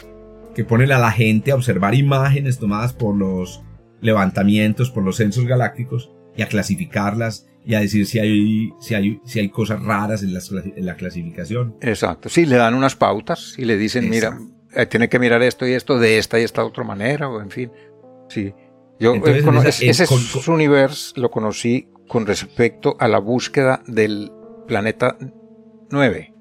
[0.53, 3.61] Que pone a la gente a observar imágenes tomadas por los
[4.01, 9.19] levantamientos, por los censos galácticos y a clasificarlas y a decir si hay, si hay,
[9.25, 10.31] si hay cosas raras en,
[10.75, 11.75] en la clasificación.
[11.81, 12.29] Exacto.
[12.29, 14.37] Sí, le dan unas pautas y le dicen, mira,
[14.75, 17.49] eh, tiene que mirar esto y esto de esta y esta otra manera, o en
[17.49, 17.71] fin.
[18.29, 18.53] Sí.
[18.99, 20.05] Yo eh, ese,
[20.51, 24.31] universo lo conocí con respecto a la búsqueda del
[24.67, 25.17] planeta
[25.89, 26.33] 9.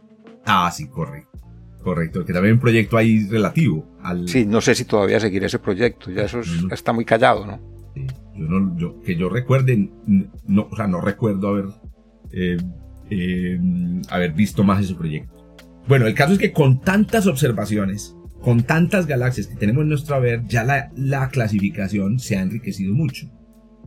[0.44, 1.38] Ah, sí, correcto.
[1.82, 4.28] Correcto, que también un proyecto ahí relativo al...
[4.28, 6.40] Sí, no sé si todavía seguirá ese proyecto, ya eso
[6.70, 7.60] está muy callado, ¿no?
[7.94, 8.06] Sí.
[8.34, 9.90] Yo no yo, que yo recuerde,
[10.46, 11.66] no, o sea, no recuerdo haber,
[12.32, 12.58] eh,
[13.10, 13.58] eh,
[14.10, 15.38] haber visto más ese proyecto.
[15.86, 20.16] Bueno, el caso es que con tantas observaciones, con tantas galaxias que tenemos en nuestro
[20.16, 23.28] haber, ya la, la clasificación se ha enriquecido mucho.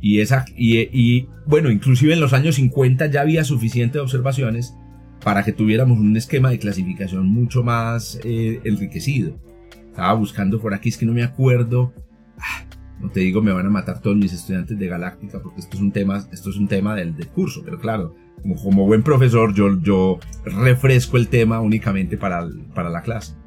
[0.01, 4.75] Y, esa, y, y, bueno, inclusive en los años 50 ya había suficientes observaciones
[5.23, 9.39] para que tuviéramos un esquema de clasificación mucho más eh, enriquecido.
[9.87, 11.93] Estaba buscando por aquí, es que no me acuerdo.
[12.39, 12.65] Ah,
[12.99, 15.81] no te digo, me van a matar todos mis estudiantes de Galáctica porque esto es
[15.81, 19.53] un tema, esto es un tema del, del curso, pero claro, como, como, buen profesor
[19.53, 23.40] yo, yo refresco el tema únicamente para, para la clase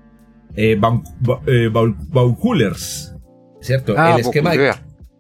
[0.57, 0.81] eh,
[1.47, 3.15] eh Baukulers,
[3.61, 3.95] ¿cierto?
[3.97, 4.73] Ah, el esquema de...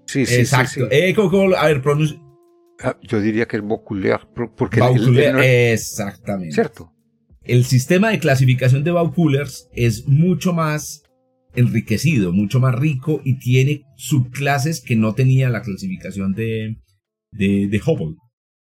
[0.07, 0.87] Sí, sí, Exacto.
[0.89, 2.20] Sí, Eh, ¿cómo, a ver, pronuncia.
[2.82, 4.20] Ah, yo diría que es Baukuler,
[4.57, 5.37] porque Baukuler,
[5.72, 6.55] exactamente.
[6.55, 6.93] ¿Cierto?
[7.43, 11.03] El sistema de clasificación de Baukulers es mucho más
[11.55, 16.78] enriquecido, mucho más rico y tiene subclases que no tenía la clasificación de,
[17.32, 18.16] de, de Hubble.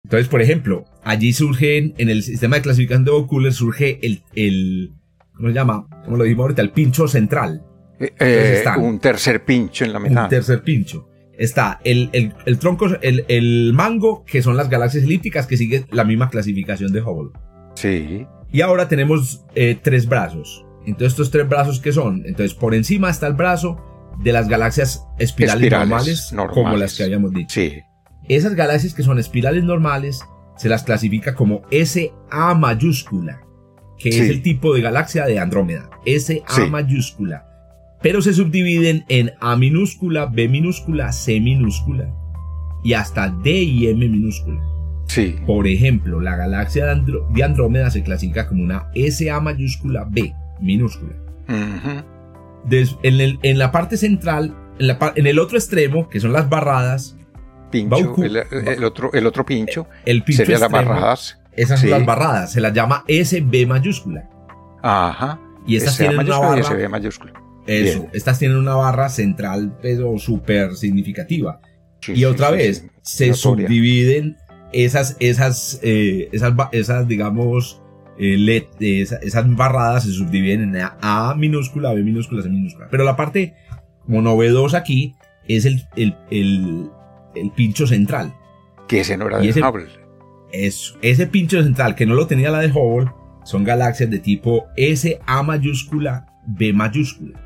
[0.04, 4.92] Entonces, por ejemplo, allí surgen, en el sistema de clasificación de Baukuler surge el, el,
[5.36, 5.88] ¿cómo se llama?
[6.06, 7.64] Como lo dijimos ahorita, el pincho central.
[8.00, 10.24] Eh, eh un tercer pincho en la mitad.
[10.24, 11.10] Un tercer pincho.
[11.38, 15.86] Está el, el, el tronco, el, el, mango, que son las galaxias elípticas, que sigue
[15.92, 17.32] la misma clasificación de Hubble.
[17.76, 18.28] Sí.
[18.52, 20.66] Y ahora tenemos eh, tres brazos.
[20.86, 22.24] Entonces, estos tres brazos, ¿qué son?
[22.26, 23.78] Entonces, por encima está el brazo
[24.22, 27.50] de las galaxias espirales, normales, como las que habíamos dicho.
[27.50, 27.82] Sí.
[28.30, 30.22] Esas galaxias que son espirales normales
[30.56, 33.42] se las clasifica como SA mayúscula
[34.04, 37.46] que es el tipo de galaxia de Andrómeda, SA mayúscula.
[38.02, 42.14] Pero se subdividen en A minúscula, B minúscula, C minúscula
[42.84, 44.62] y hasta D y M minúscula.
[45.08, 45.38] Sí.
[45.48, 51.14] Por ejemplo, la galaxia de, Andrómeda se clasifica como una SA mayúscula B minúscula.
[53.04, 57.16] en, la parte central, en, el otro extremo, que son las barradas,
[57.72, 62.52] pincho, el, otro, el otro pincho, el pincho sería las barradas esas son las barradas,
[62.52, 64.30] se las llama SB mayúscula.
[64.82, 65.40] Ajá.
[65.66, 66.64] Y estas tienen una barra.
[66.64, 67.34] SB mayúscula.
[67.66, 71.62] Eso, estas tienen una barra central, pero súper significativa.
[72.08, 74.38] y otra vez, se subdividen
[74.74, 77.82] esas, esas, eh, esas, esas, digamos,
[78.18, 82.88] eh, esas, barradas se subdividen en A, minúscula, B minúscula, C minúscula.
[82.92, 83.56] Pero la parte
[84.06, 85.16] como novedosa aquí
[85.48, 86.90] es el, el, el,
[87.36, 88.34] el pincho central.
[88.88, 90.03] Que ese no era de Hubble.
[90.54, 90.96] Eso.
[91.02, 93.12] Ese pincho central que no lo tenía la de Hubble
[93.44, 97.40] son galaxias de tipo SA mayúscula, B mayúscula.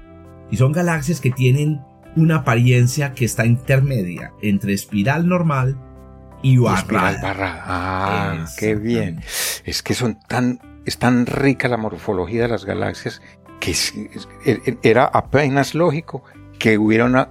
[0.52, 1.82] Y son galaxias que tienen
[2.16, 5.78] una apariencia que está intermedia entre espiral normal
[6.44, 6.80] y barrada.
[6.80, 7.64] Espiral barrada.
[7.66, 9.22] Ah, qué bien.
[9.64, 13.22] Es que son tan, es tan rica la morfología de las galaxias
[13.60, 13.74] que
[14.84, 16.24] era apenas lógico
[16.60, 17.30] que hubiera una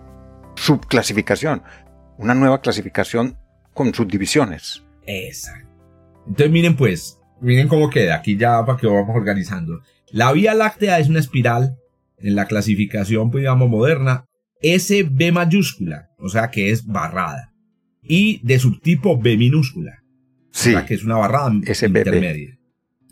[0.56, 1.62] subclasificación,
[2.18, 3.36] una nueva clasificación
[3.74, 4.82] con subdivisiones.
[5.06, 5.65] Exacto.
[6.26, 9.80] Entonces miren pues, miren cómo queda, aquí ya para que vamos organizando.
[10.10, 11.76] La Vía Láctea es una espiral
[12.18, 14.24] en la clasificación, pues digamos, moderna,
[14.62, 17.52] SB mayúscula, o sea que es barrada,
[18.02, 20.02] y de subtipo B minúscula.
[20.50, 20.70] Sí.
[20.70, 22.58] O sea, que es una barrada intermedia.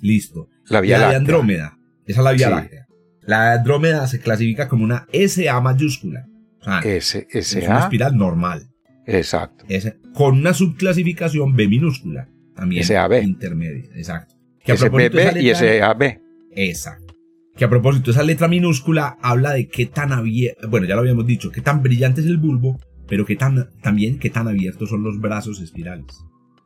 [0.00, 0.48] Listo.
[0.68, 1.18] La Vía Láctea.
[1.18, 1.78] Andrómeda.
[2.06, 2.86] Esa es la Vía Láctea.
[3.26, 6.26] La Andrómeda se clasifica como una SA mayúscula.
[6.60, 8.68] O sea, S, es una espiral normal.
[9.06, 9.66] Exacto.
[10.14, 12.28] con una subclasificación B minúscula.
[12.54, 12.84] También.
[12.84, 13.22] SAB.
[13.22, 13.90] Intermedia.
[13.94, 14.34] Exacto.
[14.64, 16.20] Que SBB y SAB.
[16.52, 17.14] Exacto.
[17.56, 21.26] Que a propósito, esa letra minúscula habla de qué tan abierto, bueno, ya lo habíamos
[21.26, 25.04] dicho, qué tan brillante es el bulbo, pero qué tan, también qué tan abiertos son
[25.04, 26.24] los brazos espirales.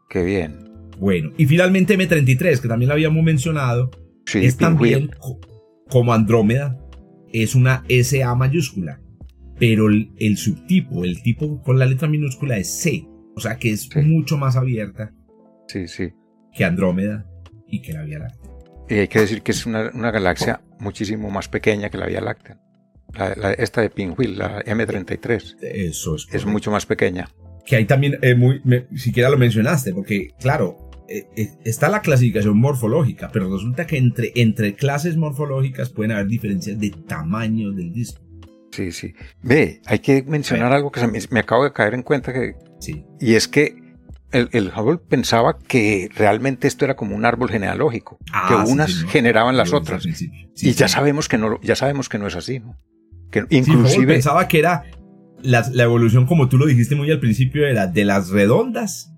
[0.09, 0.57] Qué bien.
[0.99, 3.91] Bueno, y finalmente M33, que también lo habíamos mencionado,
[4.35, 5.11] es también
[5.89, 6.79] como Andrómeda,
[7.33, 9.01] es una SA mayúscula,
[9.59, 13.95] pero el, subtipo, el tipo con la letra minúscula es C, o sea que es
[13.97, 15.13] mucho más abierta
[15.69, 16.13] sí, sí.
[16.53, 17.25] que Andrómeda
[17.69, 18.51] y que la Vía Láctea.
[18.89, 22.59] Y hay que decir que es una, galaxia muchísimo más pequeña que la Vía Láctea.
[23.59, 25.57] esta de Pinwheel, la M33.
[25.61, 26.27] Eso es.
[26.33, 27.29] Es mucho más pequeña.
[27.67, 28.63] Que ahí también, eh, muy,
[28.97, 34.33] siquiera lo mencionaste, porque claro, eh, eh, está la clasificación morfológica, pero resulta que entre,
[34.37, 38.23] entre clases morfológicas pueden haber diferencias de tamaño del disco.
[38.73, 39.15] Sí, sí.
[39.43, 41.01] Ve, hay que mencionar algo que
[41.31, 42.55] me, acabo de caer en cuenta que...
[42.79, 43.05] Sí.
[43.21, 43.88] Y es que
[44.33, 49.05] el, el, Hubble pensaba que realmente esto era como un árbol genealógico, ah, que unas
[49.05, 50.05] generaban las otras.
[50.07, 52.77] y ya sabemos que no, ya sabemos que no es así, ¿no?
[53.31, 54.85] Que inclusive pensaba que era
[55.43, 59.13] la, la, evolución, como tú lo dijiste muy al principio, de las redondas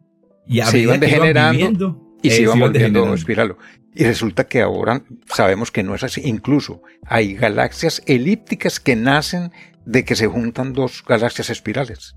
[0.46, 3.56] y se iban degenerando y se, eh, iban volviendo espiralo.
[3.94, 6.22] Y resulta que ahora sabemos que no es así.
[6.24, 9.52] Incluso hay galaxias elípticas que nacen
[9.84, 12.14] de que se juntan dos galaxias espirales.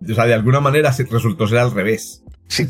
[0.00, 2.22] O sea, de alguna manera resultó ser al revés.
[2.48, 2.66] Sí,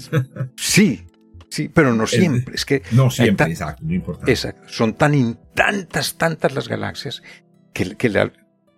[0.57, 1.07] sí,
[1.51, 2.55] sí, pero no siempre.
[2.55, 4.31] Es, que no siempre, exacto, no importa.
[4.31, 4.69] Exacto.
[4.69, 7.23] Son tan tantas, tantas las galaxias
[7.73, 8.33] que, que la,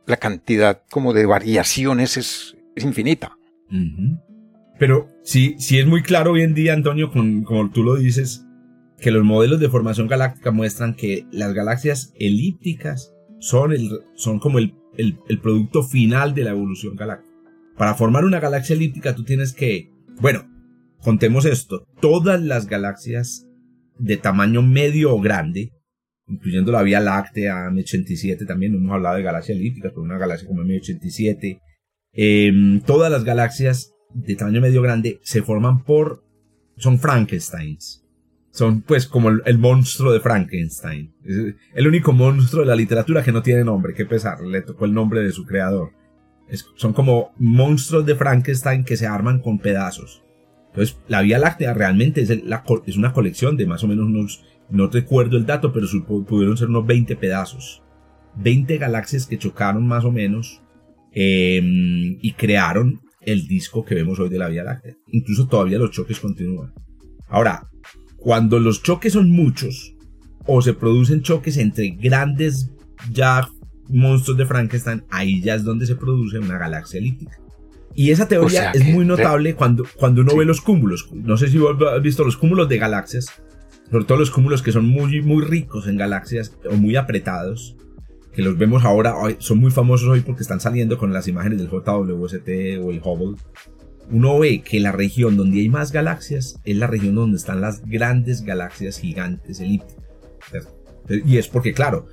[0.07, 3.37] la, cantidad como de variaciones es, infinita.
[4.79, 8.47] Pero sí, sí es muy claro hoy en día, Antonio, como tú lo dices,
[9.01, 14.59] que los modelos de formación galáctica muestran que las galaxias elípticas son, el, son como
[14.59, 17.28] el, el, producto final de la evolución galáctica.
[17.79, 20.51] Para formar una galaxia elíptica tú tienes que, bueno,
[21.01, 23.47] contemos esto, todas las galaxias
[23.99, 25.71] de tamaño medio o grande,
[26.27, 30.63] incluyendo la Vía Láctea, M87 también, hemos hablado de galaxias elípticas, pero una galaxia como
[30.63, 31.61] M87,
[32.15, 36.25] em, todas las galaxias de tamaño medio grande se forman por,
[36.77, 38.05] son Frankensteins.
[38.51, 41.15] Son pues como el, monstruo de Frankenstein.
[41.75, 44.95] el único monstruo de la literatura que no tiene nombre, qué pesar, le tocó el
[44.95, 45.98] nombre de su creador.
[46.77, 50.23] Son como monstruos de Frankenstein que se arman con pedazos.
[50.69, 55.37] Entonces, la Vía Láctea realmente es, una colección de más o menos unos, no recuerdo
[55.37, 55.87] el dato, pero
[56.27, 57.83] pudieron ser unos 20 pedazos.
[58.37, 60.63] 20 galaxias que chocaron más o menos
[61.13, 64.95] em, y crearon el disco que vemos hoy de la Vía Láctea.
[65.09, 66.73] Incluso todavía los choques continúan.
[67.29, 67.69] Ahora,
[68.17, 69.95] cuando los choques son muchos,
[70.47, 72.71] o se producen choques entre grandes
[73.13, 73.49] ya
[73.89, 77.39] monstruos de Frankenstein, ahí ya es donde se produce una galaxia elíptica.
[77.95, 81.09] Y esa teoría es muy notable cuando, cuando uno ve los cúmulos.
[81.13, 83.27] No sé si vos has visto los cúmulos de galaxias,
[83.91, 87.77] sobre todo los cúmulos que son muy, muy ricos en galaxias o muy apretados
[88.39, 91.69] que los vemos ahora, son muy famosos hoy porque están saliendo con las imágenes del
[91.69, 92.49] JWST
[92.81, 93.37] o el Hubble.
[94.13, 97.85] Uno ve que la región donde hay más galaxias es la región donde están las
[97.85, 99.97] grandes galaxias gigantes elípticas.
[101.09, 102.07] Y es porque, claro,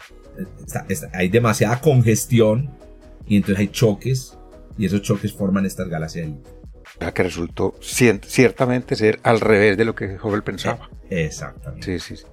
[1.14, 2.72] hay demasiada congestión
[3.28, 4.38] y entonces hay choques
[4.78, 6.54] y esos choques forman estas galaxias elípticas.
[7.14, 10.90] Que resultó ciertamente ser al revés de lo que Hubble pensaba.
[11.10, 12.00] Exactamente.
[12.00, 12.18] Sí, sí.
[12.18, 12.26] sí.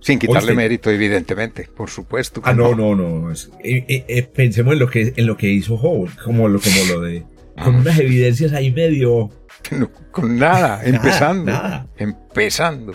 [0.00, 2.40] Sin quitarle mérito, evidentemente, por supuesto.
[2.44, 3.32] Ah, no, no, no.
[3.32, 6.84] Eh, eh, eh, pensemos en lo que en lo que hizo Howard, como lo, como
[6.92, 7.24] lo de.
[7.62, 7.78] Con ah.
[7.78, 9.30] unas evidencias ahí medio.
[10.12, 11.52] con nada, empezando.
[11.96, 12.92] Empezando.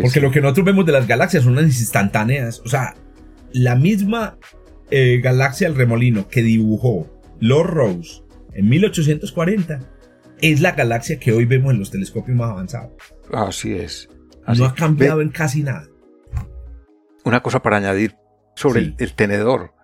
[0.00, 2.60] Porque lo que nosotros vemos de las galaxias son unas instantáneas.
[2.64, 2.94] O sea,
[3.52, 4.38] la misma
[4.90, 7.06] galaxia del remolino que dibujó
[7.40, 8.22] Lord Rose
[8.52, 9.80] en 1840
[10.42, 12.92] es la galaxia que hoy vemos en los telescopios más avanzados.
[13.32, 14.10] Así es.
[14.56, 15.88] no ha cambiado en casi nada
[17.24, 18.16] una cosa para añadir
[18.54, 19.74] sobre el, tenedor.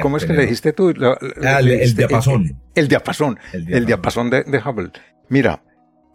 [0.00, 0.92] ¿Cómo es que le dijiste tú?
[1.42, 2.60] Ah, el, diapasón.
[2.74, 3.38] El, diapasón.
[3.52, 4.90] El diapasón, de, Hubble.
[5.28, 5.62] Mira,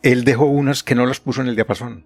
[0.01, 2.05] él dejó unas que no las puso en el diapasón.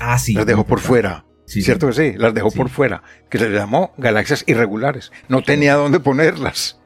[0.00, 0.34] Ah, sí.
[0.34, 1.24] Las dejó por fuera.
[1.46, 2.12] ¿Cierto que sí?
[2.16, 3.02] Las dejó por fuera.
[3.30, 5.12] Que se llamó galaxias irregulares.
[5.28, 6.78] No tenía dónde ponerlas.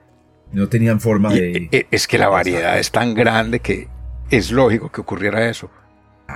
[0.53, 1.69] No tenían forma de.
[1.73, 3.89] E, e, es que la variedad es tan grande que
[4.31, 5.71] es lógico que ocurriera eso.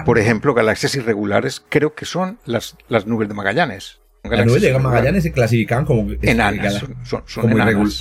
[0.04, 4.00] Por ejemplo, galaxias irregulares creo que son las, las nubes de Magallanes.
[4.24, 6.82] Las nubes de Magallanes se clasifican como, este, enanas,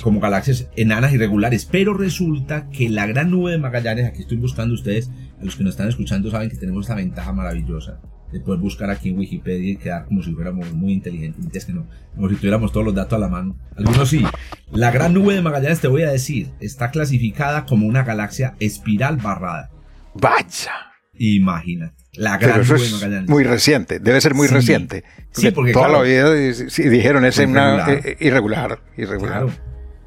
[0.02, 4.74] como, galaxias enanas irregulares, pero resulta que la gran nube de Magallanes, aquí estoy buscando
[4.74, 5.10] ustedes,
[5.40, 8.00] los que nos están escuchando saben que tenemos esta ventaja maravillosa,
[8.34, 11.86] de poder buscar aquí en Wikipedia y quedar como si fuéramos muy inteligentes, que no,
[12.16, 13.56] como si tuviéramos todos los datos a la mano.
[13.76, 14.24] Algunos sí.
[14.72, 19.18] La gran nube de Magallanes, te voy a decir, está clasificada como una galaxia espiral
[19.18, 19.70] barrada.
[20.14, 20.72] Vaya.
[21.16, 21.94] Imagínate.
[22.14, 23.30] La gran nube de Magallanes.
[23.30, 25.04] Muy reciente, debe ser muy reciente.
[25.30, 29.46] sí, porque toda la vida dijeron es una eh, irregular, irregular.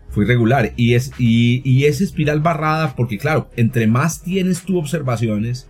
[0.09, 0.73] fue irregular.
[0.75, 5.69] Y es, y, y es espiral barrada porque, claro, entre más tienes tú observaciones,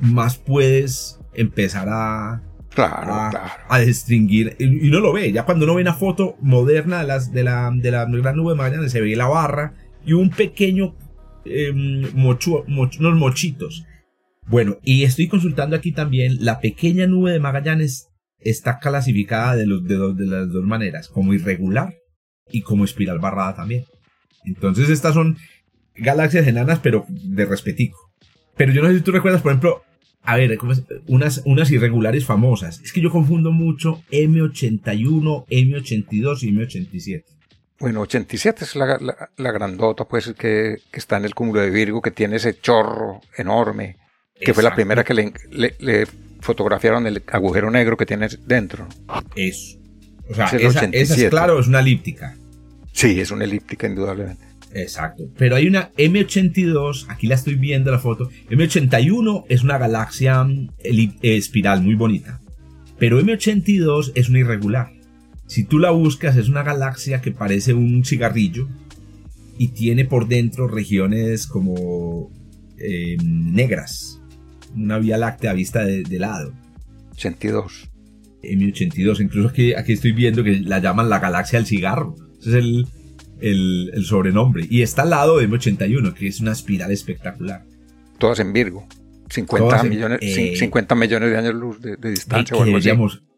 [0.00, 2.42] más puedes empezar a,
[2.74, 4.56] claro, a, distinguir.
[4.58, 5.32] Y, no lo ve.
[5.32, 8.52] Ya cuando uno ve una foto moderna de, las, de, la, de la gran nube
[8.52, 9.74] de Magallanes, se ve la barra
[10.04, 10.94] y un pequeño
[11.44, 13.84] eh, unos mochitos.
[14.46, 18.08] Bueno, y estoy consultando aquí también, la pequeña nube de Magallanes
[18.38, 21.94] está clasificada de, los, de, de las dos maneras, como irregular
[22.50, 23.84] y como espiral barrada también.
[24.44, 25.38] Entonces estas son
[25.96, 28.12] galaxias enanas, pero de respetico.
[28.56, 29.82] Pero yo no sé si tú recuerdas, por ejemplo,
[30.24, 30.58] a ver,
[31.06, 32.80] unas, unas irregulares famosas.
[32.80, 37.24] Es que yo confundo mucho M81, M82 y M87.
[37.78, 38.98] Bueno, 87 es la,
[39.36, 43.20] la, grandota, pues, que, que, está en el cúmulo de Virgo, que tiene ese chorro
[43.36, 43.98] enorme,
[44.40, 46.06] que fue la primera que le, le,
[46.40, 48.86] fotografiaron el agujero negro que tiene dentro.
[49.36, 49.78] Eso.
[50.30, 52.34] O sea, esa, esa, es claro, es una elíptica.
[52.92, 54.46] Sí, es una elíptica, indudablemente.
[54.74, 55.30] Exacto.
[55.38, 58.28] Pero hay una M82, aquí la estoy viendo la foto.
[58.50, 60.46] M81 es una galaxia
[61.22, 62.40] espiral muy bonita.
[62.98, 64.92] Pero M82 es una irregular.
[65.46, 68.68] Si tú la buscas, es una galaxia que parece un cigarrillo
[69.58, 72.32] y tiene por dentro regiones como
[72.78, 74.20] eh, negras.
[74.74, 76.52] Una vía láctea vista de, lado.
[77.12, 77.90] 82.
[78.42, 79.20] M82.
[79.20, 82.16] Incluso aquí, aquí estoy viendo que la llaman la galaxia del cigarro.
[82.40, 82.86] Ese es el,
[83.44, 84.66] el, sobrenombre.
[84.68, 87.64] Y está al lado de M81, que es una espiral espectacular.
[88.18, 88.86] Todas en Virgo.
[89.30, 90.20] 50, millones,
[90.58, 92.56] 50 eh, millones de años luz de, distancia.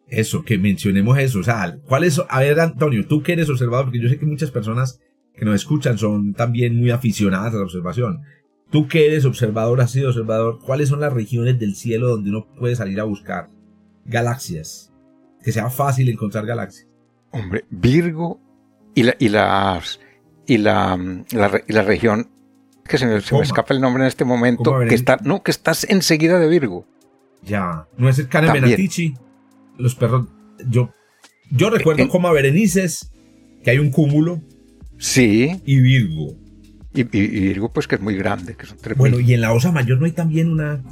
[0.09, 1.39] eso, que mencionemos eso.
[1.39, 2.21] O sea, ¿cuál es?
[2.29, 5.01] A ver, Antonio, tú que eres observador, porque yo sé que muchas personas
[5.35, 8.23] que nos escuchan son también muy aficionadas a la observación.
[8.71, 12.47] Tú que eres observador, has sido observador, ¿cuáles son las regiones del cielo donde uno
[12.59, 13.49] puede salir a buscar
[14.05, 14.93] galaxias?
[15.43, 16.89] Que sea fácil encontrar galaxias.
[17.31, 18.41] Hombre, Virgo
[18.97, 20.01] y la, y las,
[20.47, 20.99] y la,
[21.31, 22.31] la, región
[22.89, 26.39] que se me, escapa el nombre en este momento, que está, no, que estás enseguida
[26.39, 26.87] de Virgo.
[27.43, 29.15] Ya, no es el Cane Benatici,
[29.77, 30.29] los perros,
[30.67, 30.91] yo,
[31.51, 33.13] yo recuerdo como Coma Berenices,
[33.63, 34.41] que hay un cúmulo.
[34.99, 35.61] Sí.
[35.67, 36.35] Y Virgo.
[36.95, 39.99] Y, Virgo, pues que es muy grande, que son Bueno, y en la Osa Mayor
[40.01, 40.83] no hay también una.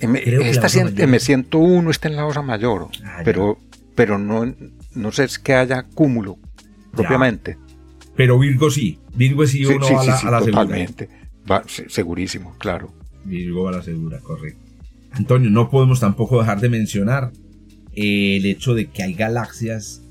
[0.00, 3.58] M, esta M101 está en la Osa Mayor, ah, pero,
[3.94, 4.54] pero no,
[4.94, 6.38] no sé es que haya cúmulo
[6.96, 7.58] propiamente.
[8.16, 8.98] Pero Virgo sí.
[9.14, 10.40] Virgo sí uno va a la, segura.
[10.40, 11.08] Totalmente.
[11.50, 12.92] Va, segurísimo, claro.
[13.24, 14.60] Virgo va a la segura, correcto.
[15.12, 17.32] Antonio, no podemos tampoco dejar de mencionar
[17.94, 20.02] el hecho de que hay galaxias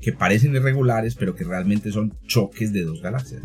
[0.00, 3.42] que parecen irregulares, pero que realmente son choques de dos galaxias.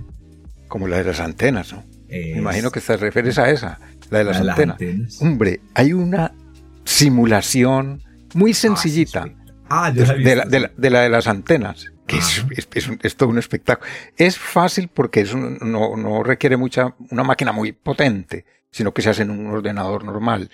[0.68, 1.84] Como la de las antenas, ¿no?
[2.10, 3.80] Me imagino que te refieres a esa,
[4.10, 5.22] la de las, antenas.
[5.22, 6.34] Hombre, hay una
[6.86, 8.02] simulación
[8.34, 9.30] muy ah, sencillita
[9.70, 13.90] ah, de, la, de, la, de las antenas que es, todo un espectáculo.
[14.16, 19.10] Es fácil porque es no, no, requiere mucha, una máquina muy potente, sino que se
[19.10, 20.50] hace en un ordenador normal.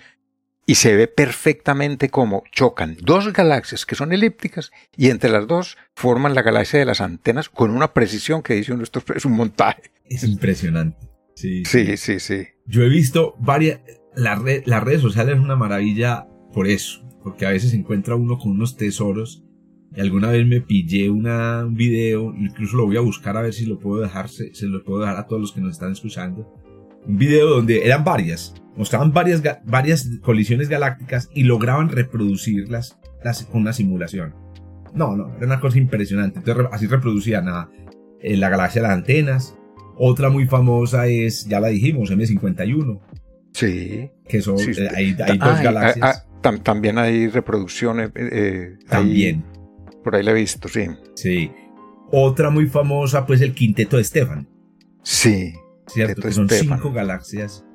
[0.66, 5.78] Y se ve perfectamente cómo chocan dos galaxias que son elípticas y entre las dos
[5.94, 9.34] forman la galaxia de las antenas con una precisión que dice uno, esto es un
[9.34, 9.84] montaje.
[10.10, 11.10] Es impresionante.
[11.36, 12.20] Sí, sí, sí.
[12.20, 13.82] sí, Yo he visto varias,
[14.16, 18.16] la red, las redes sociales es una maravilla por eso, porque a veces se encuentra
[18.16, 19.44] uno con unos tesoros
[20.02, 23.66] alguna vez me pillé una, un video, incluso lo voy a buscar a ver si
[23.66, 26.52] lo puedo dejar, se, lo puedo dejar a todos los que nos están escuchando.
[27.06, 33.62] Un video donde eran varias, mostraban varias, varias colisiones galácticas y lograban reproducirlas las, con
[33.62, 34.34] una simulación.
[34.94, 36.40] No, no, era una cosa impresionante.
[36.40, 37.70] Entonces, así reproducían a,
[38.22, 39.56] eh, la galaxia de las antenas.
[39.96, 43.00] Otra muy famosa es, ya la dijimos, M51.
[43.54, 44.10] Sí.
[44.28, 46.28] Que son, eh, hay, hay, dos galaxias.
[46.64, 48.12] también hay reproducciones.
[48.16, 49.44] Eh, también.
[50.04, 50.88] Por ahí la he visto, sí.
[51.16, 51.52] Sí.
[52.12, 54.48] Otra muy famosa, pues el quinteto de Stefan.
[55.02, 55.54] Sí.
[55.88, 57.66] Cierto, que son cinco galaxias,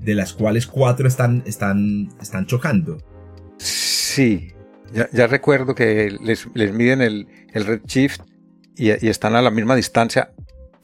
[0.00, 2.98] de las cuales cuatro están, están, están chocando.
[3.58, 4.52] Sí.
[5.12, 8.20] Ya, recuerdo que les, miden el, el redshift
[8.76, 10.30] y, y, están a la misma distancia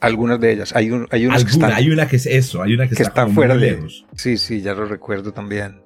[0.01, 0.75] algunas de ellas.
[0.75, 3.27] Hay, un, hay unas que están, Hay una que es eso, hay una que, está,
[3.27, 4.05] fuera de lejos.
[4.15, 5.81] Sí, sí, ya lo recuerdo también.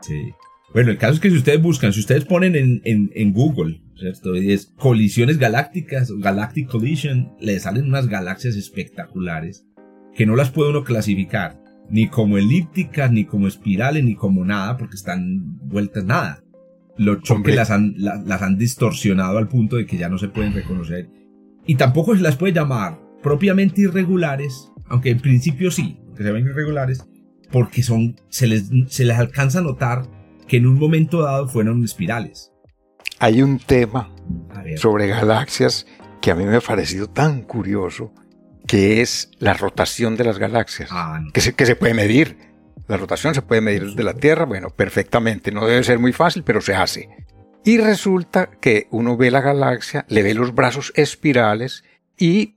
[0.00, 0.32] Sí.
[0.72, 3.80] Bueno, el caso es que si ustedes buscan, si ustedes ponen en, en, en Google
[3.98, 4.34] ¿cierto?
[4.34, 9.66] es colisiones galácticas, Galactic Collision, le salen unas galaxias espectaculares
[10.14, 14.76] que no las puede uno clasificar ni como elípticas, ni como espirales, ni como nada,
[14.76, 16.42] porque están vueltas nada.
[16.96, 20.54] los choques las han, las han distorsionado al punto de que ya no se pueden
[20.54, 21.10] reconocer.
[21.66, 26.46] Y tampoco se las puede llamar propiamente irregulares, aunque en principio sí, que se ven
[26.46, 27.06] irregulares,
[27.52, 30.08] porque son, se les, se les alcanza a notar
[30.48, 32.52] que en un momento dado fueron espirales.
[33.18, 34.10] Hay un tema
[34.76, 35.86] sobre galaxias
[36.20, 38.12] que a mí me ha parecido tan curioso,
[38.66, 42.36] que es la rotación de las galaxias, ah, que, se, que se puede medir.
[42.88, 46.44] La rotación se puede medir desde la Tierra, bueno, perfectamente, no debe ser muy fácil,
[46.44, 47.08] pero se hace.
[47.64, 51.84] Y resulta que uno ve la galaxia, le ve los brazos espirales
[52.16, 52.56] y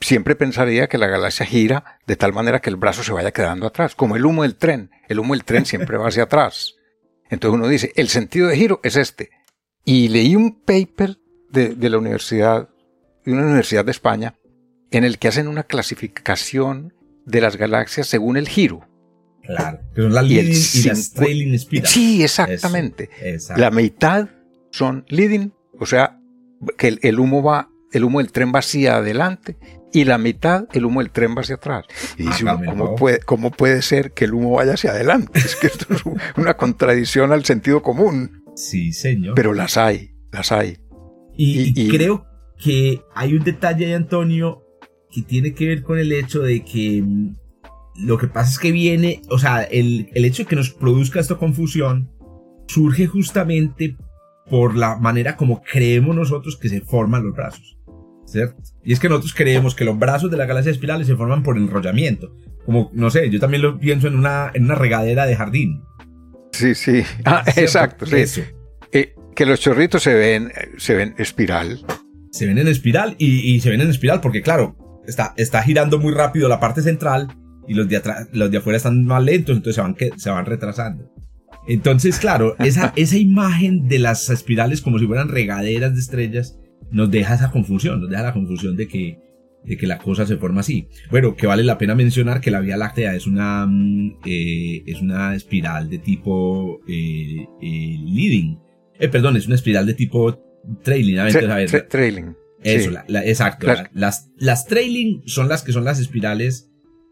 [0.00, 3.66] siempre pensaría que la galaxia gira de tal manera que el brazo se vaya quedando
[3.66, 4.90] atrás, como el humo del tren.
[5.08, 6.74] El humo del tren siempre va hacia atrás.
[7.30, 9.30] Entonces uno dice, el sentido de giro es este.
[9.88, 11.18] Y leí un paper
[11.50, 12.68] de, de la universidad,
[13.24, 14.34] de una universidad de España,
[14.90, 16.92] en el que hacen una clasificación
[17.24, 18.86] de las galaxias según el giro.
[19.42, 23.08] Claro, que son las leading y, las trailing Sí, exactamente.
[23.56, 24.28] La mitad
[24.70, 26.20] son leading, o sea,
[26.76, 29.56] que el, humo va, el humo del tren va hacia adelante
[29.92, 31.86] y la mitad el humo del tren va hacia atrás.
[32.18, 35.38] Y dice ah, ¿cómo puede, ¿cómo puede ser que el humo vaya hacia adelante?
[35.38, 36.02] Es que esto es
[36.36, 38.37] una contradicción al sentido común.
[38.58, 39.34] Sí, señor.
[39.34, 40.78] Pero las hay, las hay.
[41.36, 42.26] Y, creo
[42.58, 44.64] que hay un detalle ahí, Antonio,
[45.10, 47.36] que tiene que ver con el hecho de que mm,
[48.04, 51.20] lo que pasa es que viene, o sea, el, el hecho de que nos produzca
[51.20, 52.10] esta confusión
[52.66, 53.96] surge justamente
[54.50, 57.78] por la manera como creemos nosotros que se forman los brazos.
[58.28, 58.62] ¿cierto?
[58.84, 61.56] Y es que nosotros creemos que los brazos de la galaxia espirales se forman por
[61.56, 62.34] enrollamiento.
[62.64, 65.82] Como, no sé, yo también lo pienso en una, en una regadera de jardín.
[66.58, 67.02] Sí, sí.
[67.24, 68.42] Ah, exacto, sí.
[68.92, 71.84] Eh, que los chorritos se ven, se ven espiral.
[72.32, 75.98] Se ven en espiral y, y se ven en espiral porque, claro, está, está girando
[75.98, 77.28] muy rápido la parte central
[77.68, 80.30] y los de, atrás, los de afuera están más lentos, entonces se van, que, se
[80.30, 81.12] van retrasando.
[81.68, 86.58] Entonces, claro, esa, esa imagen de las espirales como si fueran regaderas de estrellas
[86.90, 89.18] nos deja esa confusión, nos deja la confusión de que,
[89.68, 90.88] de que la cosa se forma así.
[91.10, 95.00] Bueno, que vale la pena mencionar que la Vía Láctea es una, mm, eh, es
[95.02, 98.58] una espiral de tipo eh, eh, leading.
[99.12, 100.38] perdón, es una espiral de tipo
[100.82, 101.18] trailing.
[101.88, 102.36] trailing.
[102.62, 102.90] Eso,
[103.24, 103.68] exacto.
[103.92, 106.70] las, las trailing son las que son las espirales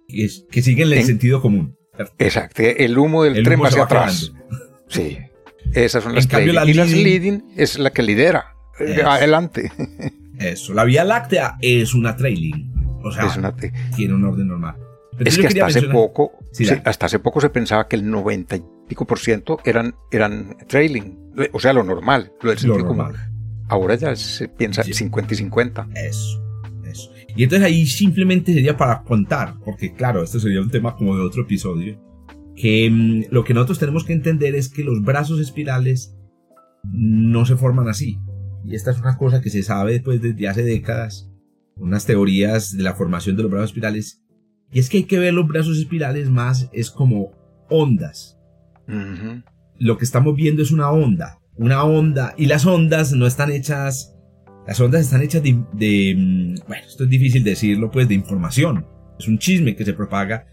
[0.09, 1.77] que, siguen el sentido común.
[2.19, 2.63] Exacto.
[2.63, 4.33] El humo del tren va hacia atrás.
[4.89, 5.19] Sí.
[5.73, 6.69] Esas son las trailing.
[6.69, 8.57] y las leading es la que lidera.
[9.05, 9.71] Adelante.
[10.39, 10.75] Eso.
[10.75, 12.73] La Vía Láctea es una trailing.
[13.03, 13.55] O sea,
[13.95, 14.77] tiene un orden normal.
[15.19, 16.33] es que hasta hace poco,
[16.85, 21.33] hasta hace poco se pensaba que el 90 y pico por ciento eran, eran trailing.
[21.53, 23.13] O sea, lo normal, lo del sentido común.
[23.69, 25.89] Ahora ya se piensa 50 y 50.
[25.95, 26.43] Eso,
[26.85, 27.11] eso.
[27.35, 31.23] Y entonces ahí simplemente sería para contar, porque claro, esto sería un tema como de
[31.23, 32.01] otro episodio,
[32.55, 36.17] que mm, lo que nosotros tenemos que entender es que los brazos espirales
[36.85, 38.19] no se forman así.
[38.67, 41.31] Y esta es una cosa que se sabe pues, desde hace décadas,
[41.77, 44.23] unas teorías de la formación de los brazos espirales.
[44.73, 47.33] Y es que hay que ver los brazos espirales más, es como
[47.71, 48.39] ondas.
[49.79, 54.17] Lo que estamos viendo es una onda, una onda, y las ondas no están hechas,
[54.67, 58.87] las ondas están hechas de, de, mm, bueno, esto es difícil decirlo, pues de información.
[59.19, 60.47] Es un chisme que se propaga.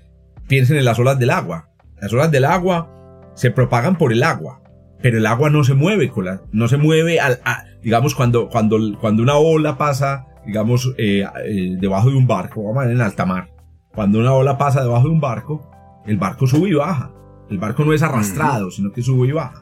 [0.48, 1.72] Piensen en las olas del agua.
[2.00, 4.63] Las olas del agua se propagan por el agua
[5.04, 7.38] pero el agua no se mueve, con la, no se mueve al,
[7.84, 12.84] digamos, cuando, cuando, cuando una ola pasa, digamos, eh, eh, debajo de un barco, vamos
[12.84, 13.50] a ver en alta mar,
[13.94, 15.70] cuando una ola pasa debajo de un barco,
[16.06, 17.12] el barco sube y baja.
[17.50, 19.62] El barco no es arrastrado, sino que sube y baja,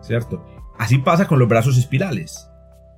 [0.00, 0.42] ¿cierto?
[0.78, 2.48] Así pasa con los brazos espirales.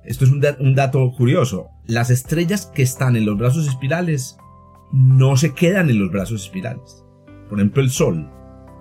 [0.05, 1.71] Esto es un, un dato curioso.
[1.87, 4.37] Las estrellas que están en los brazos espirales
[4.93, 7.03] no se quedan en los brazos espirales.
[7.49, 8.29] Por ejemplo, el Sol.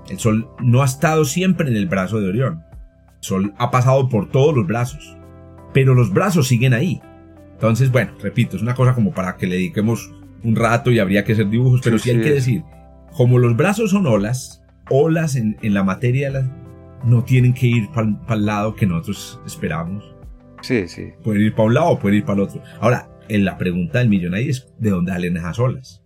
[0.08, 2.69] El Sol no ha estado siempre en el brazo de Orión.
[3.20, 5.16] Sol ha pasado por todos los brazos,
[5.72, 7.00] pero los brazos siguen ahí.
[7.52, 10.10] Entonces, bueno, repito, es una cosa como para que le dediquemos
[10.42, 12.64] un rato y habría que hacer dibujos, pero sí, hay que decir,
[13.12, 16.30] como los brazos son olas, olas en, la materia
[17.04, 20.14] no tienen que ir para el lado que nosotros esperamos.
[20.62, 21.10] Sí, sí.
[21.22, 22.62] Pueden ir para un lado o pueden ir para el otro.
[22.80, 26.02] Ahora, en la pregunta del millón ahí es, ¿de dónde salen esas olas?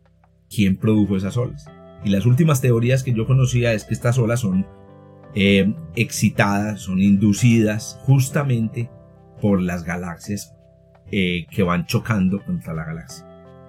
[0.48, 1.66] ¿Quién produjo esas olas?
[2.04, 4.66] Y las últimas teorías que yo conocía es que estas olas son
[5.34, 8.90] eh, excitadas, son inducidas justamente
[9.40, 10.54] por las galaxias
[11.10, 13.26] eh, que van chocando contra la galaxia.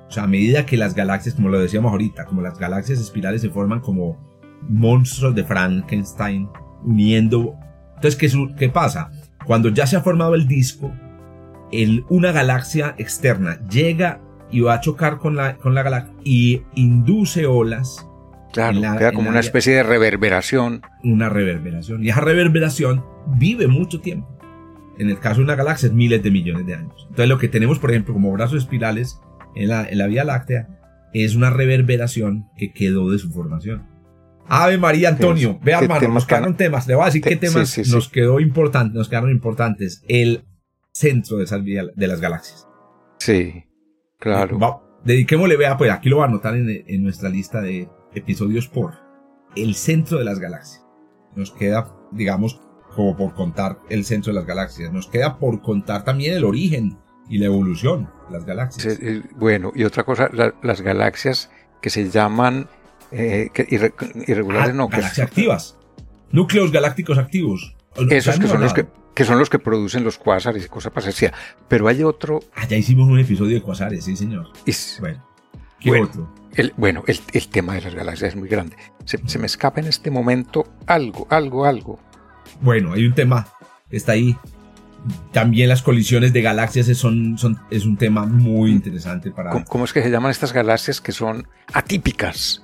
[0.07, 3.41] O sea, a medida que las galaxias, como lo decíamos ahorita, como las galaxias espirales
[3.41, 4.17] se forman como
[4.69, 6.47] monstruos de Frankenstein
[6.83, 7.55] uniendo.
[7.95, 9.11] Entonces, ¿qué, qué pasa?
[9.45, 10.93] Cuando ya se ha formado el disco,
[11.71, 14.21] el, una galaxia externa llega
[14.51, 18.07] y va a chocar con la, con la galaxia y induce olas
[18.56, 20.82] Claro, queda como una especie de reverberación.
[21.03, 22.06] Una reverberación.
[22.06, 23.03] Y esa reverberación
[23.38, 24.30] vive mucho tiempo.
[24.98, 26.95] en el caso de una galaxia es miles de millones de años.
[27.10, 29.19] Entonces lo que tenemos, por ejemplo, como brazos espirales
[29.56, 30.69] en la, en la Vía Láctea
[31.14, 33.88] es una reverberación que quedó de su formación.
[34.48, 38.07] Ave María Antonio, ve hermano, nos quedaron temas, le voy a decir qué temas nos
[38.07, 40.02] quedó importante, nos quedaron importantes.
[40.07, 40.45] El
[40.94, 42.65] centro de, de las galaxias.
[43.19, 43.65] Sí,
[44.18, 45.02] claro.
[45.03, 48.93] dediquémosle, vea, pues aquí lo va a anotar en, en nuestra lista de episodios por
[49.55, 50.85] el centro de las galaxias.
[51.35, 52.59] Nos queda, digamos,
[52.95, 54.91] como por contar el centro de las galaxias.
[54.91, 56.97] Nos queda por contar también el origen
[57.29, 58.99] y la evolución de las galaxias.
[59.35, 60.29] bueno, y otra cosa,
[60.61, 61.49] las galaxias
[61.81, 62.67] que se llaman
[63.11, 63.49] eh,
[64.27, 64.87] irregulares, ah, no.
[64.87, 65.77] Galaxias activas.
[66.31, 67.75] Núcleos galácticos activos.
[68.09, 71.33] Esos que son, los que, que son los que producen los cuásares y cosas parecida.
[71.67, 72.41] Pero hay otro.
[72.55, 74.47] Ah, ya hicimos un episodio de cuásares, sí, señor.
[74.99, 75.25] bueno,
[75.91, 76.34] ¿qué otro?
[76.56, 78.78] El, bueno, el, el, tema de las galaxias es muy grande.
[79.03, 81.99] Se, se, me escapa en este momento algo, algo, algo.
[82.62, 83.45] Bueno, hay un tema
[83.90, 84.38] está ahí.
[85.32, 89.52] También las colisiones de galaxias son, son, es un tema muy interesante para...
[89.66, 92.64] ¿Cómo, es que se llaman estas galaxias que son atípicas?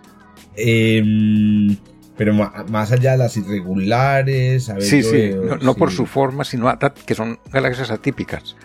[0.56, 1.78] Em,
[2.18, 4.72] pero más allá de las irregulares...
[4.80, 5.32] sí, sí,
[5.62, 6.76] no, por su forma, sino
[7.06, 8.56] que son galaxias atípicas.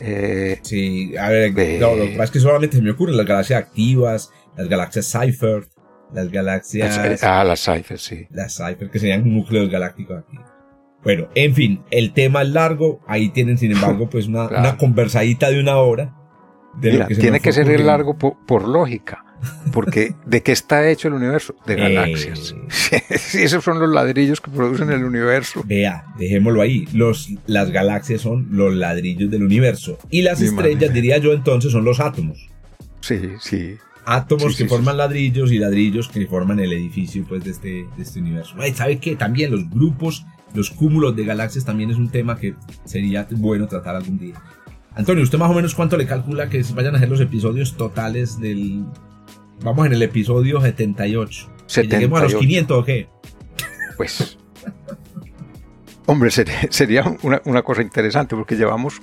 [0.00, 3.60] Eh, sí, a ver, lo que pasa es que solamente se me ocurren las galaxias
[3.60, 5.68] activas, las galaxias Cypher,
[6.12, 7.22] las galaxias...
[7.22, 8.26] Ah, las Cypher, sí.
[8.30, 10.38] Las Cypher, que serían núcleos galácticos aquí.
[11.02, 13.00] Bueno, en fin, el tema es largo.
[13.06, 16.16] Ahí tienen, sin embargo, pues una, una conversadita de una hora.
[16.74, 19.24] De que tiene que ser largo por, lógica.
[19.72, 21.54] Porque ¿de qué está hecho el universo?
[21.66, 22.54] De galaxias.
[22.68, 25.62] sí, esos son los ladrillos que producen el universo.
[25.64, 26.86] Vea, dejémoslo ahí.
[26.92, 29.98] Los, las galaxias son los ladrillos del universo.
[30.10, 32.48] Y las estrellas, diría yo entonces, son los átomos.
[33.00, 33.76] Sí, sí.
[34.04, 38.20] Átomos que forman ladrillos y ladrillos que forman el edificio pues, de, este, de este
[38.20, 38.56] universo.
[38.74, 39.16] ¿Sabe qué?
[39.16, 42.54] También los grupos los cúmulos de galaxias también es un tema que
[42.84, 44.34] sería bueno tratar algún día.
[44.94, 48.40] Antonio, ¿usted más o menos cuánto le calcula que vayan a ser los episodios totales
[48.40, 48.84] del...
[49.62, 51.50] Vamos en el episodio 78.
[51.66, 51.96] 78.
[51.96, 53.08] ¿Lleguemos a los 500 o qué?
[53.96, 54.38] Pues...
[56.06, 59.00] Hombre, sería, una, cosa interesante porque llevamos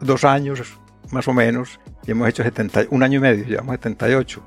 [0.00, 0.62] dos años
[1.10, 4.42] más o menos y hemos hecho 70, un año y medio, llevamos 78.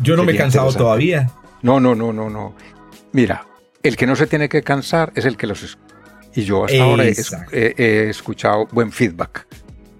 [0.00, 1.30] Yo no me he cansado todavía.
[1.60, 2.54] No, no, no, no, no.
[3.12, 3.44] Mira,
[3.82, 5.78] el que no se tiene que cansar es el que los...
[6.34, 9.46] Y yo hasta ahora he, escuchado buen feedback.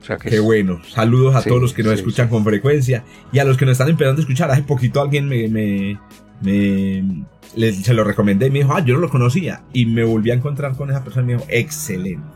[0.09, 0.81] Sea que Qué bueno.
[0.89, 3.91] Saludos a todos los que nos escuchan con frecuencia y a los que nos están
[3.91, 4.51] empezando a escuchar.
[4.51, 5.49] Hace poquito alguien me,
[6.41, 7.27] me,
[7.73, 9.65] se lo recomendé y me dijo, ah, yo no lo conocía.
[9.75, 12.27] Y me volví a encontrar con esa persona y me dijo, excelente.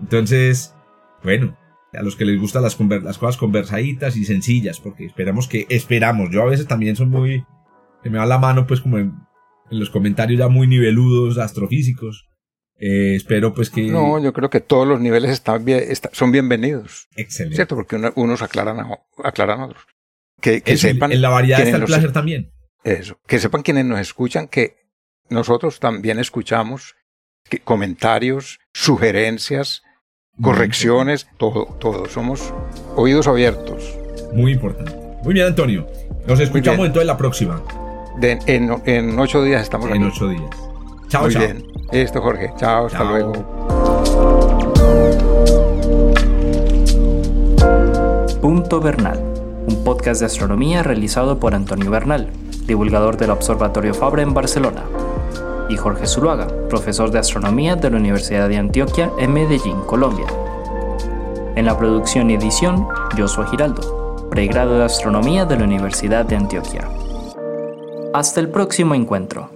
[0.00, 0.74] Entonces,
[1.22, 1.56] bueno,
[1.92, 6.30] a los que les gustan las, las cosas conversaditas y sencillas, porque esperamos que, esperamos,
[6.30, 7.44] yo a veces también son muy,
[8.02, 9.12] se me va la mano pues como en
[9.72, 12.28] en los comentarios ya muy niveludos, astrofísicos.
[12.84, 13.82] Eh, espero pues que...
[13.82, 17.06] No, yo creo que todos los niveles están bien, son bienvenidos.
[17.14, 17.54] Excelente.
[17.54, 17.76] ¿Cierto?
[17.76, 19.86] Porque unos aclaran a, aclaran otros.
[20.40, 21.12] Que, que sepan...
[21.12, 22.52] En la variedad está el placer también.
[22.82, 23.20] Eso.
[23.28, 24.74] Que sepan quienes nos escuchan que
[25.30, 26.96] nosotros también escuchamos
[27.62, 29.82] comentarios, sugerencias,
[30.42, 32.06] correcciones, todo, todo.
[32.06, 32.52] Somos
[32.96, 33.96] oídos abiertos.
[34.32, 34.92] Muy importante.
[35.22, 35.86] Muy bien, Antonio.
[36.26, 37.62] Nos escuchamos entonces la próxima
[38.20, 40.50] en, ocho días estamos En ocho días.
[41.08, 41.71] Chao, Muy bien.
[41.92, 42.50] Listo, Jorge.
[42.56, 43.32] Chao, hasta luego.
[48.40, 49.20] Punto Bernal,
[49.68, 52.28] un podcast de astronomía realizado por Antonio Bernal,
[52.66, 54.84] divulgador del Observatorio Fabre en Barcelona,
[55.68, 60.26] y Jorge Zuluaga, profesor de astronomía de la Universidad de Antioquia en Medellín, Colombia.
[61.56, 66.88] En la producción y edición, Joshua Giraldo, pregrado de astronomía de la Universidad de Antioquia.
[68.14, 69.51] Hasta el próximo encuentro.